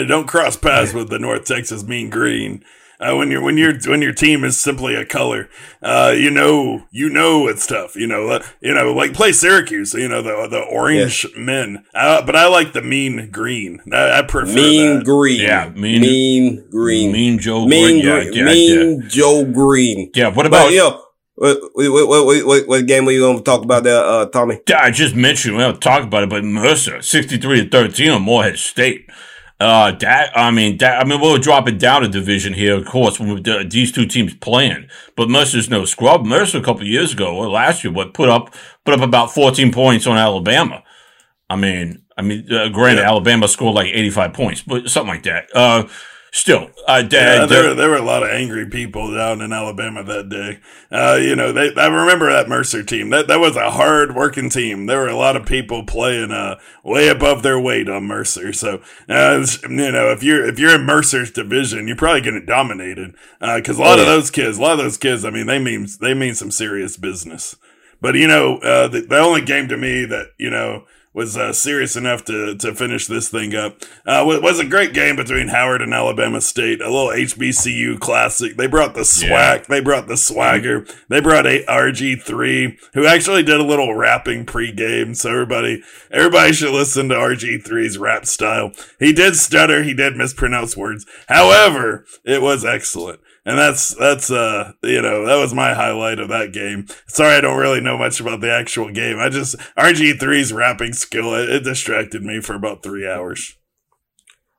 don't 0.08 0.28
cross 0.28 0.58
paths 0.58 0.92
with 0.92 1.10
the 1.10 1.20
North 1.20 1.46
Texas 1.46 1.84
mean 1.84 2.10
green. 2.10 2.66
Uh, 3.00 3.16
when 3.16 3.32
you're 3.32 3.42
when 3.42 3.58
you're 3.58 3.80
when 3.88 4.02
your 4.02 4.12
team 4.12 4.44
is 4.44 4.60
simply 4.60 4.94
a 4.94 5.06
color, 5.06 5.50
uh, 5.82 6.14
you 6.16 6.30
know 6.30 6.84
you 6.92 7.10
know 7.10 7.48
it's 7.48 7.66
tough. 7.66 7.96
You 7.96 8.08
know, 8.08 8.28
uh, 8.28 8.44
you 8.60 8.74
know, 8.74 8.92
like 8.92 9.14
play 9.14 9.32
Syracuse. 9.32 9.94
You 9.94 10.10
know 10.10 10.22
the 10.22 10.48
the 10.50 10.60
orange 10.60 11.26
yeah. 11.26 11.42
men, 11.42 11.86
uh, 11.94 12.26
but 12.26 12.36
I 12.36 12.48
like 12.48 12.74
the 12.74 12.82
mean 12.82 13.30
green. 13.32 13.80
I, 13.94 14.20
I 14.20 14.22
prefer 14.24 14.54
mean 14.54 14.98
that. 14.98 15.06
green. 15.06 15.42
Yeah, 15.42 15.70
mean 15.70 16.02
mean 16.02 16.70
green. 16.70 17.12
Mean 17.14 17.40
Joe 17.40 17.66
mean 17.66 18.02
Green. 18.02 18.32
Green. 18.32 18.34
Yeah, 18.34 18.46
mean 18.46 19.02
yeah. 19.02 19.08
Joe 19.08 19.46
Green. 19.46 20.12
Yeah. 20.14 20.28
What 20.28 20.46
about 20.46 20.66
but, 20.66 20.74
you 20.74 20.80
know, 20.80 21.02
what, 21.40 21.58
what, 21.74 22.08
what, 22.10 22.46
what, 22.46 22.68
what 22.68 22.86
game 22.86 23.06
were 23.06 23.14
you 23.14 23.22
going 23.22 23.38
to 23.38 23.44
talk 23.44 23.64
about 23.64 23.84
there, 23.86 24.04
uh, 24.04 24.26
Tommy? 24.26 24.60
I 24.76 24.92
just 24.92 25.16
mentioned, 25.16 25.56
we 25.56 25.64
don't 25.64 25.82
talk 25.82 26.04
about 26.04 26.24
it, 26.24 26.30
but 26.30 26.44
Mercer, 26.44 27.02
63 27.02 27.64
to 27.64 27.70
13 27.70 28.12
on 28.12 28.24
Morehead 28.24 28.60
State. 28.60 29.10
Uh, 29.60 29.92
that 29.92 30.32
I 30.38 30.52
mean, 30.52 30.78
that 30.78 31.02
I 31.02 31.04
mean, 31.04 31.20
we'll 31.20 31.38
drop 31.38 31.68
it 31.68 31.80
down 31.80 32.06
a 32.06 32.08
division 32.08 32.54
here, 32.54 32.76
of 32.76 32.86
course, 32.86 33.20
when 33.20 33.44
the, 33.44 33.68
these 33.70 33.92
two 33.92 34.06
teams 34.06 34.34
playing. 34.34 34.88
But 35.18 35.30
Mercer's 35.30 35.70
no 35.70 35.84
scrub. 35.84 36.26
Mercer 36.26 36.60
a 36.60 36.64
couple 36.64 36.86
years 36.86 37.12
ago 37.12 37.36
or 37.36 37.50
last 37.50 37.84
year, 37.84 37.92
what 37.92 38.14
put 38.14 38.30
up 38.30 38.56
put 38.86 38.94
up 38.94 39.02
about 39.02 39.34
fourteen 39.34 39.74
points 39.74 40.08
on 40.08 40.18
Alabama. 40.18 40.82
I 41.50 41.58
mean, 41.58 42.04
I 42.18 42.22
mean, 42.22 42.52
uh, 42.54 42.70
granted, 42.70 43.02
yeah. 43.02 43.10
Alabama 43.10 43.50
scored 43.50 43.76
like 43.76 43.88
eighty 43.88 44.10
five 44.10 44.34
points, 44.34 44.62
but 44.62 44.90
something 44.90 45.10
like 45.10 45.24
that. 45.24 45.50
Uh, 45.54 45.88
still, 46.32 46.72
uh, 46.88 47.04
yeah, 47.12 47.46
there, 47.46 47.70
were, 47.70 47.74
there 47.76 47.90
were 47.90 47.98
a 47.98 48.02
lot 48.02 48.24
of 48.24 48.30
angry 48.30 48.68
people 48.68 49.14
down 49.14 49.42
in 49.42 49.54
Alabama 49.54 50.04
that 50.04 50.30
day. 50.30 50.60
Uh, 50.92 51.20
you 51.22 51.36
know, 51.36 51.52
they, 51.52 51.74
I 51.76 51.88
remember 51.88 52.32
that 52.32 52.50
Mercer 52.50 52.84
team. 52.84 53.12
That 53.12 53.28
that 53.28 53.40
was 53.40 53.56
a 53.56 53.72
hard 53.72 54.16
working 54.16 54.50
team. 54.50 54.88
There 54.88 55.00
were 55.00 55.08
a 55.08 55.16
lot 55.16 55.36
of 55.36 55.46
people 55.46 55.86
playing 55.86 56.32
uh, 56.32 56.60
way 56.84 57.10
above 57.10 57.44
their 57.44 57.60
weight 57.60 57.88
on 57.88 58.06
Mercer. 58.06 58.54
So, 58.54 58.82
uh, 59.08 59.46
you 59.64 59.92
know, 59.92 60.12
if 60.12 60.24
you're 60.24 60.46
if 60.46 60.58
you're 60.58 60.76
in 60.76 60.86
Mercer's 60.86 61.32
division, 61.32 61.88
you're 61.88 61.96
probably 61.96 62.22
going 62.22 62.34
to 62.36 62.40
getting 62.40 62.46
dominated 62.46 63.16
because 63.40 63.80
uh, 63.80 63.84
a 63.84 63.86
lot 63.86 64.00
oh, 64.00 64.02
yeah. 64.02 64.02
of 64.02 64.08
those 64.08 64.32
kids, 64.32 64.58
a 64.58 64.62
lot 64.62 64.74
of 64.74 64.80
those 64.80 64.98
kids, 64.98 65.26
I 65.26 65.30
mean, 65.30 65.48
they 65.48 65.60
mean 65.60 65.88
they 66.00 66.14
mean 66.14 66.36
some 66.36 66.52
serious 66.52 66.98
business. 66.98 67.56
But 68.02 68.16
you 68.16 68.28
know, 68.28 68.58
uh, 68.58 68.88
the, 68.88 69.02
the 69.02 69.20
only 69.20 69.42
game 69.42 69.68
to 69.70 69.78
me 69.78 70.06
that 70.06 70.28
you 70.38 70.50
know 70.50 70.86
was 71.14 71.36
uh, 71.36 71.52
serious 71.52 71.96
enough 71.96 72.24
to 72.26 72.56
to 72.56 72.74
finish 72.74 73.08
this 73.08 73.30
thing 73.30 73.56
up. 73.56 73.82
Uh, 74.06 74.24
was 74.26 74.60
a 74.60 74.66
great 74.66 74.94
game 74.94 75.16
between 75.16 75.48
Howard 75.48 75.82
and 75.82 75.94
Alabama 75.94 76.40
State. 76.42 76.82
A 76.82 76.86
little 76.86 77.08
HBCU 77.08 78.00
classic. 78.00 78.58
They 78.58 78.68
brought 78.68 78.94
the 78.94 79.06
swag. 79.06 79.62
Yeah. 79.62 79.66
They 79.68 79.82
brought 79.82 80.08
the 80.08 80.18
swagger. 80.18 80.86
They 81.08 81.20
brought 81.20 81.48
a 81.48 81.66
RG 81.66 82.22
three, 82.22 82.78
who 82.94 83.06
actually 83.06 83.44
did 83.44 83.60
a 83.60 83.66
little 83.66 83.96
rapping 83.96 84.46
pregame. 84.46 85.16
So 85.16 85.32
everybody 85.32 85.82
everybody 86.12 86.54
should 86.54 86.74
listen 86.74 87.10
to 87.10 87.16
RG 87.16 87.64
3s 87.64 88.00
rap 88.00 88.26
style. 88.26 88.72
He 89.00 89.14
did 89.14 89.36
stutter. 89.36 89.84
He 89.84 89.94
did 89.94 90.16
mispronounce 90.16 90.78
words. 90.78 91.06
However, 91.28 92.06
it 92.24 92.42
was 92.42 92.64
excellent. 92.64 93.20
And 93.46 93.58
that's, 93.58 93.96
that's, 93.96 94.30
uh, 94.30 94.74
you 94.84 95.02
know, 95.02 95.26
that 95.26 95.38
was 95.38 95.54
my 95.54 95.74
highlight 95.74 96.20
of 96.20 96.30
that 96.30 96.54
game. 96.54 96.88
Sorry, 97.08 97.36
I 97.36 97.42
don't 97.42 97.58
really 97.58 97.82
know 97.82 97.98
much 97.98 98.20
about 98.20 98.42
the 98.42 98.52
actual 98.52 98.92
game. 98.92 99.18
I 99.20 99.30
just, 99.30 99.56
RG3's 99.78 100.54
rapping 100.54 100.94
skill, 100.94 101.34
it, 101.34 101.50
it 101.50 101.64
distracted 101.64 102.24
me 102.24 102.42
for 102.42 102.54
about 102.54 102.84
three 102.84 103.08
hours. 103.08 103.58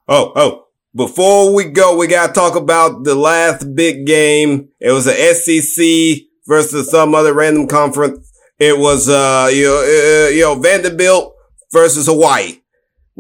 Oh, 0.09 0.33
oh, 0.35 0.67
before 0.95 1.55
we 1.55 1.65
go, 1.67 1.97
we 1.97 2.09
got 2.09 2.29
to 2.29 2.33
talk 2.33 2.57
about 2.57 3.05
the 3.05 3.15
last 3.15 3.75
big 3.75 4.07
game. 4.07 4.71
It 4.81 4.91
was 4.91 5.07
a 5.07 5.35
SEC 5.35 6.27
versus 6.47 6.91
some 6.91 7.15
other 7.15 7.33
random 7.33 7.69
conference. 7.69 8.33
It 8.59 8.77
was, 8.77 9.09
uh, 9.09 9.51
you 9.53 9.65
know, 9.65 9.79
uh, 9.79 10.29
you 10.31 10.43
know, 10.43 10.61
Vanderbilt 10.61 11.35
versus 11.73 12.07
Hawaii. 12.07 12.61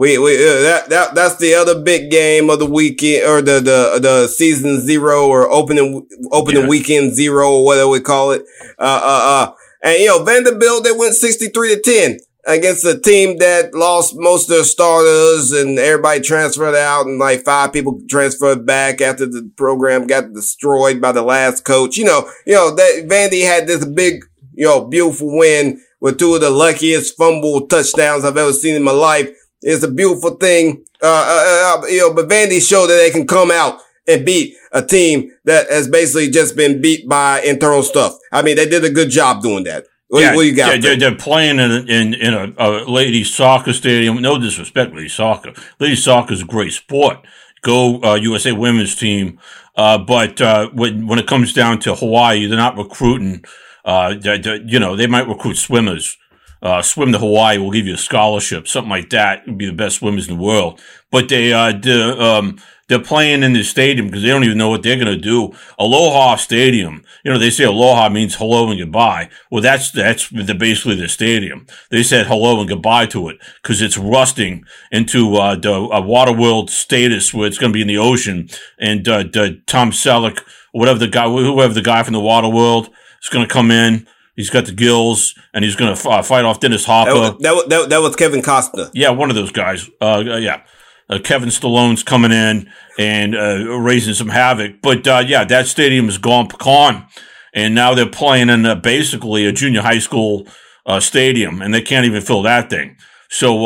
We, 0.00 0.16
we 0.16 0.34
uh, 0.36 0.62
that 0.62 0.88
that 0.88 1.14
that's 1.14 1.36
the 1.36 1.52
other 1.52 1.78
big 1.78 2.10
game 2.10 2.48
of 2.48 2.58
the 2.58 2.64
weekend 2.64 3.28
or 3.28 3.42
the 3.42 3.60
the 3.60 3.98
the 4.00 4.28
season 4.28 4.80
zero 4.80 5.28
or 5.28 5.52
opening 5.52 6.08
opening 6.32 6.62
yeah. 6.62 6.68
weekend 6.68 7.12
zero 7.12 7.50
or 7.56 7.66
whatever 7.66 7.90
we 7.90 8.00
call 8.00 8.30
it. 8.30 8.42
Uh 8.78 9.00
uh 9.04 9.50
uh. 9.50 9.54
And 9.82 10.00
you 10.00 10.06
know 10.06 10.24
Vanderbilt 10.24 10.84
they 10.84 10.92
went 10.92 11.16
sixty 11.16 11.48
three 11.48 11.74
to 11.74 11.82
ten 11.82 12.18
against 12.46 12.86
a 12.86 12.98
team 12.98 13.36
that 13.40 13.74
lost 13.74 14.14
most 14.16 14.48
of 14.48 14.56
their 14.56 14.64
starters 14.64 15.52
and 15.52 15.78
everybody 15.78 16.20
transferred 16.20 16.74
out 16.74 17.04
and 17.04 17.18
like 17.18 17.44
five 17.44 17.70
people 17.70 18.00
transferred 18.08 18.64
back 18.64 19.02
after 19.02 19.26
the 19.26 19.52
program 19.58 20.06
got 20.06 20.32
destroyed 20.32 20.98
by 20.98 21.12
the 21.12 21.20
last 21.20 21.66
coach. 21.66 21.98
You 21.98 22.06
know, 22.06 22.26
you 22.46 22.54
know 22.54 22.74
that 22.74 23.04
Vandy 23.06 23.44
had 23.44 23.66
this 23.66 23.84
big, 23.84 24.24
you 24.54 24.64
know, 24.64 24.82
beautiful 24.82 25.36
win 25.36 25.78
with 26.00 26.18
two 26.18 26.34
of 26.34 26.40
the 26.40 26.48
luckiest 26.48 27.18
fumble 27.18 27.66
touchdowns 27.66 28.24
I've 28.24 28.38
ever 28.38 28.54
seen 28.54 28.74
in 28.74 28.82
my 28.82 28.92
life 28.92 29.28
it's 29.62 29.85
a 29.85 29.90
beautiful 29.90 30.37
thing. 30.37 30.85
Uh, 31.03 31.07
uh, 31.07 31.83
uh, 31.83 31.87
you 31.87 31.99
know, 31.99 32.14
but 32.14 32.29
Vandy 32.29 32.66
showed 32.66 32.88
that 32.88 32.96
they 32.96 33.11
can 33.11 33.27
come 33.27 33.51
out 33.51 33.81
and 34.07 34.25
beat 34.25 34.55
a 34.73 34.83
team 34.83 35.31
that 35.44 35.70
has 35.70 35.88
basically 35.88 36.31
just 36.31 36.57
been 36.57 36.81
beat 36.81 37.09
by 37.09 37.40
internal 37.40 37.83
stuff. 37.83 38.14
I 38.33 38.42
mean, 38.42 38.57
they 38.57 38.68
did 38.68 38.85
a 38.85 38.90
good 38.90 39.11
job 39.11 39.42
doing 39.42 39.64
that. 39.64 39.87
What, 40.09 40.20
yeah, 40.20 40.35
what 40.35 40.42
you 40.42 40.57
got? 40.57 40.83
Yeah, 40.83 40.96
they're, 40.96 41.14
playing 41.14 41.61
in 41.61 41.70
in, 41.88 42.14
in 42.14 42.35
a, 42.35 42.53
a 42.59 42.68
ladies 42.90 43.33
soccer 43.33 43.73
stadium. 43.73 44.20
No 44.20 44.38
disrespect, 44.38 44.94
ladies 44.94 45.14
soccer. 45.14 45.53
Ladies 45.79 46.03
soccer 46.03 46.33
is 46.33 46.42
a 46.42 46.46
great 46.46 46.73
sport. 46.73 47.18
Go 47.62 48.03
uh, 48.03 48.16
USA 48.16 48.53
women's 48.53 48.96
team. 48.96 49.38
Uh, 49.77 49.99
but 49.99 50.40
uh, 50.40 50.68
when 50.70 51.07
when 51.07 51.20
it 51.20 51.29
comes 51.29 51.53
down 51.53 51.79
to 51.81 51.94
Hawaii, 51.94 52.46
they're 52.46 52.59
not 52.59 52.77
recruiting. 52.77 53.44
Uh, 53.85 54.14
they're, 54.20 54.38
they're, 54.38 54.62
you 54.62 54.81
know, 54.81 54.96
they 54.96 55.07
might 55.07 55.29
recruit 55.29 55.57
swimmers 55.57 56.18
uh, 56.62 56.83
swim 56.83 57.12
to 57.12 57.18
Hawaii, 57.18 57.59
we'll 57.59 57.70
give 57.70 57.87
you 57.87 57.94
a 57.94 57.99
scholarship, 57.99 58.68
something 58.68 58.90
like 58.90 59.11
that. 59.11 59.46
Would 59.46 59.59
be 59.59 59.66
the 59.66 59.73
best 59.73 59.96
swimmers 59.96 60.29
in 60.29 60.37
the 60.37 60.42
world. 60.42 60.81
But 61.11 61.29
they, 61.29 61.53
uh, 61.53 61.73
the, 61.73 62.20
um, 62.23 62.59
they're 62.88 62.99
playing 62.99 63.42
in 63.42 63.53
the 63.53 63.62
stadium 63.62 64.07
because 64.07 64.23
they 64.23 64.29
don't 64.29 64.44
even 64.44 64.59
know 64.59 64.68
what 64.68 64.83
they're 64.83 65.03
going 65.03 65.07
to 65.07 65.16
do. 65.16 65.53
Aloha 65.79 66.37
Stadium. 66.37 67.05
You 67.25 67.33
know, 67.33 67.38
they 67.38 67.51
say 67.51 67.64
aloha 67.64 68.09
means 68.09 68.35
hello 68.35 68.68
and 68.68 68.79
goodbye. 68.79 69.31
Well, 69.51 69.62
that's, 69.62 69.90
that's 69.92 70.29
the, 70.29 70.55
basically 70.55 70.96
the 70.96 71.09
stadium. 71.09 71.66
They 71.90 72.03
said 72.03 72.27
hello 72.27 72.61
and 72.61 72.68
goodbye 72.68 73.07
to 73.07 73.29
it 73.29 73.38
because 73.62 73.81
it's 73.81 73.96
rusting 73.96 74.64
into, 74.90 75.37
uh, 75.37 75.55
the 75.55 75.73
uh, 75.73 76.01
water 76.03 76.33
world 76.33 76.68
status 76.68 77.33
where 77.33 77.46
it's 77.46 77.59
going 77.59 77.73
to 77.73 77.77
be 77.77 77.83
in 77.83 77.88
the 77.88 77.99
ocean. 77.99 78.49
And, 78.79 79.09
uh, 79.09 79.23
the 79.23 79.62
Tom 79.66 79.92
Selleck, 79.92 80.40
whatever 80.73 80.99
the 80.99 81.09
guy, 81.09 81.29
whoever 81.29 81.73
the 81.73 81.83
guy 81.83 82.03
from 82.03 82.14
the 82.14 82.20
water 82.20 82.49
world 82.49 82.90
is 83.23 83.29
going 83.29 83.46
to 83.46 83.53
come 83.53 83.70
in 83.70 84.07
He's 84.40 84.48
got 84.48 84.64
the 84.64 84.72
gills, 84.72 85.35
and 85.53 85.62
he's 85.62 85.76
going 85.76 85.94
to 85.94 86.09
uh, 86.09 86.22
fight 86.22 86.46
off 86.46 86.61
Dennis 86.61 86.87
Hopper. 86.87 87.12
That 87.12 87.20
was, 87.20 87.38
that, 87.40 87.68
that, 87.68 87.88
that 87.90 87.98
was 88.00 88.16
Kevin 88.16 88.40
Costner. 88.40 88.90
Yeah, 88.94 89.11
one 89.11 89.29
of 89.29 89.37
those 89.37 89.53
guys. 89.53 89.87
Uh, 90.00 90.24
yeah. 90.24 90.62
Uh, 91.11 91.18
Kevin 91.22 91.50
Stallone's 91.50 92.03
coming 92.03 92.33
in 92.33 92.70
and 92.98 93.37
uh, 93.37 93.79
raising 93.79 94.14
some 94.14 94.31
havoc. 94.31 94.81
But 94.81 95.07
uh, 95.07 95.22
yeah, 95.26 95.44
that 95.44 95.66
stadium 95.66 96.09
is 96.09 96.16
gone 96.16 96.46
pecan, 96.48 97.07
and 97.53 97.74
now 97.74 97.92
they're 97.92 98.09
playing 98.09 98.48
in 98.48 98.81
basically 98.81 99.44
a 99.44 99.53
junior 99.53 99.83
high 99.83 99.98
school 99.98 100.46
uh, 100.87 101.00
stadium, 101.00 101.61
and 101.61 101.74
they 101.74 101.83
can't 101.83 102.07
even 102.07 102.22
fill 102.22 102.40
that 102.44 102.70
thing. 102.70 102.96
So 103.29 103.62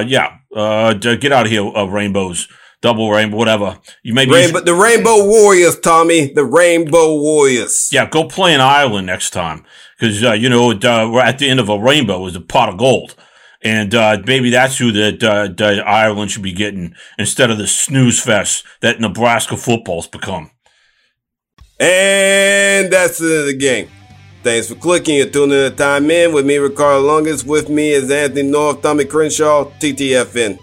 yeah, 0.00 0.38
get 0.94 1.32
out 1.32 1.46
of 1.46 1.52
here, 1.52 1.86
rainbows. 1.86 2.48
double 2.80 3.12
rainbow, 3.12 3.36
whatever. 3.36 3.78
You 4.02 4.12
maybe 4.12 4.32
Rainbow, 4.32 4.60
the 4.60 4.74
Rainbow 4.74 5.24
Warriors, 5.24 5.78
Tommy. 5.78 6.32
The 6.32 6.44
Rainbow 6.44 7.14
Warriors. 7.14 7.90
yeah, 7.92 8.08
go 8.10 8.24
play 8.24 8.54
in 8.54 8.60
Ireland 8.60 9.06
next 9.06 9.30
time 9.30 9.64
because 9.98 10.22
uh, 10.22 10.32
you 10.32 10.48
know 10.48 10.68
we're 10.68 11.20
at 11.20 11.38
the 11.38 11.48
end 11.48 11.60
of 11.60 11.68
a 11.68 11.78
rainbow 11.78 12.26
is 12.26 12.36
a 12.36 12.40
pot 12.40 12.68
of 12.68 12.78
gold. 12.78 13.14
And 13.62 13.94
uh, 13.94 14.18
maybe 14.26 14.50
that's 14.50 14.76
who 14.76 14.92
that 14.92 15.22
uh, 15.22 15.48
that 15.56 15.88
Ireland 15.88 16.30
should 16.30 16.42
be 16.42 16.52
getting 16.52 16.94
instead 17.18 17.50
of 17.50 17.56
the 17.56 17.66
snooze 17.66 18.22
fest 18.22 18.62
that 18.80 19.00
Nebraska 19.00 19.56
football's 19.56 20.06
become. 20.06 20.50
And 21.80 22.92
that's 22.92 23.18
the 23.18 23.26
end 23.26 23.40
of 23.40 23.46
the 23.46 23.56
game. 23.56 23.88
Thanks 24.42 24.68
for 24.68 24.74
clicking 24.74 25.22
and 25.22 25.32
tuning 25.32 25.58
in 25.58 25.74
Time 25.74 26.10
In 26.10 26.34
with 26.34 26.44
me, 26.44 26.58
Ricardo 26.58 27.00
Longus. 27.00 27.44
With 27.44 27.70
me 27.70 27.92
is 27.92 28.10
Anthony 28.10 28.42
North, 28.42 28.82
Tommy 28.82 29.06
Crenshaw, 29.06 29.64
TTFN. 29.80 30.58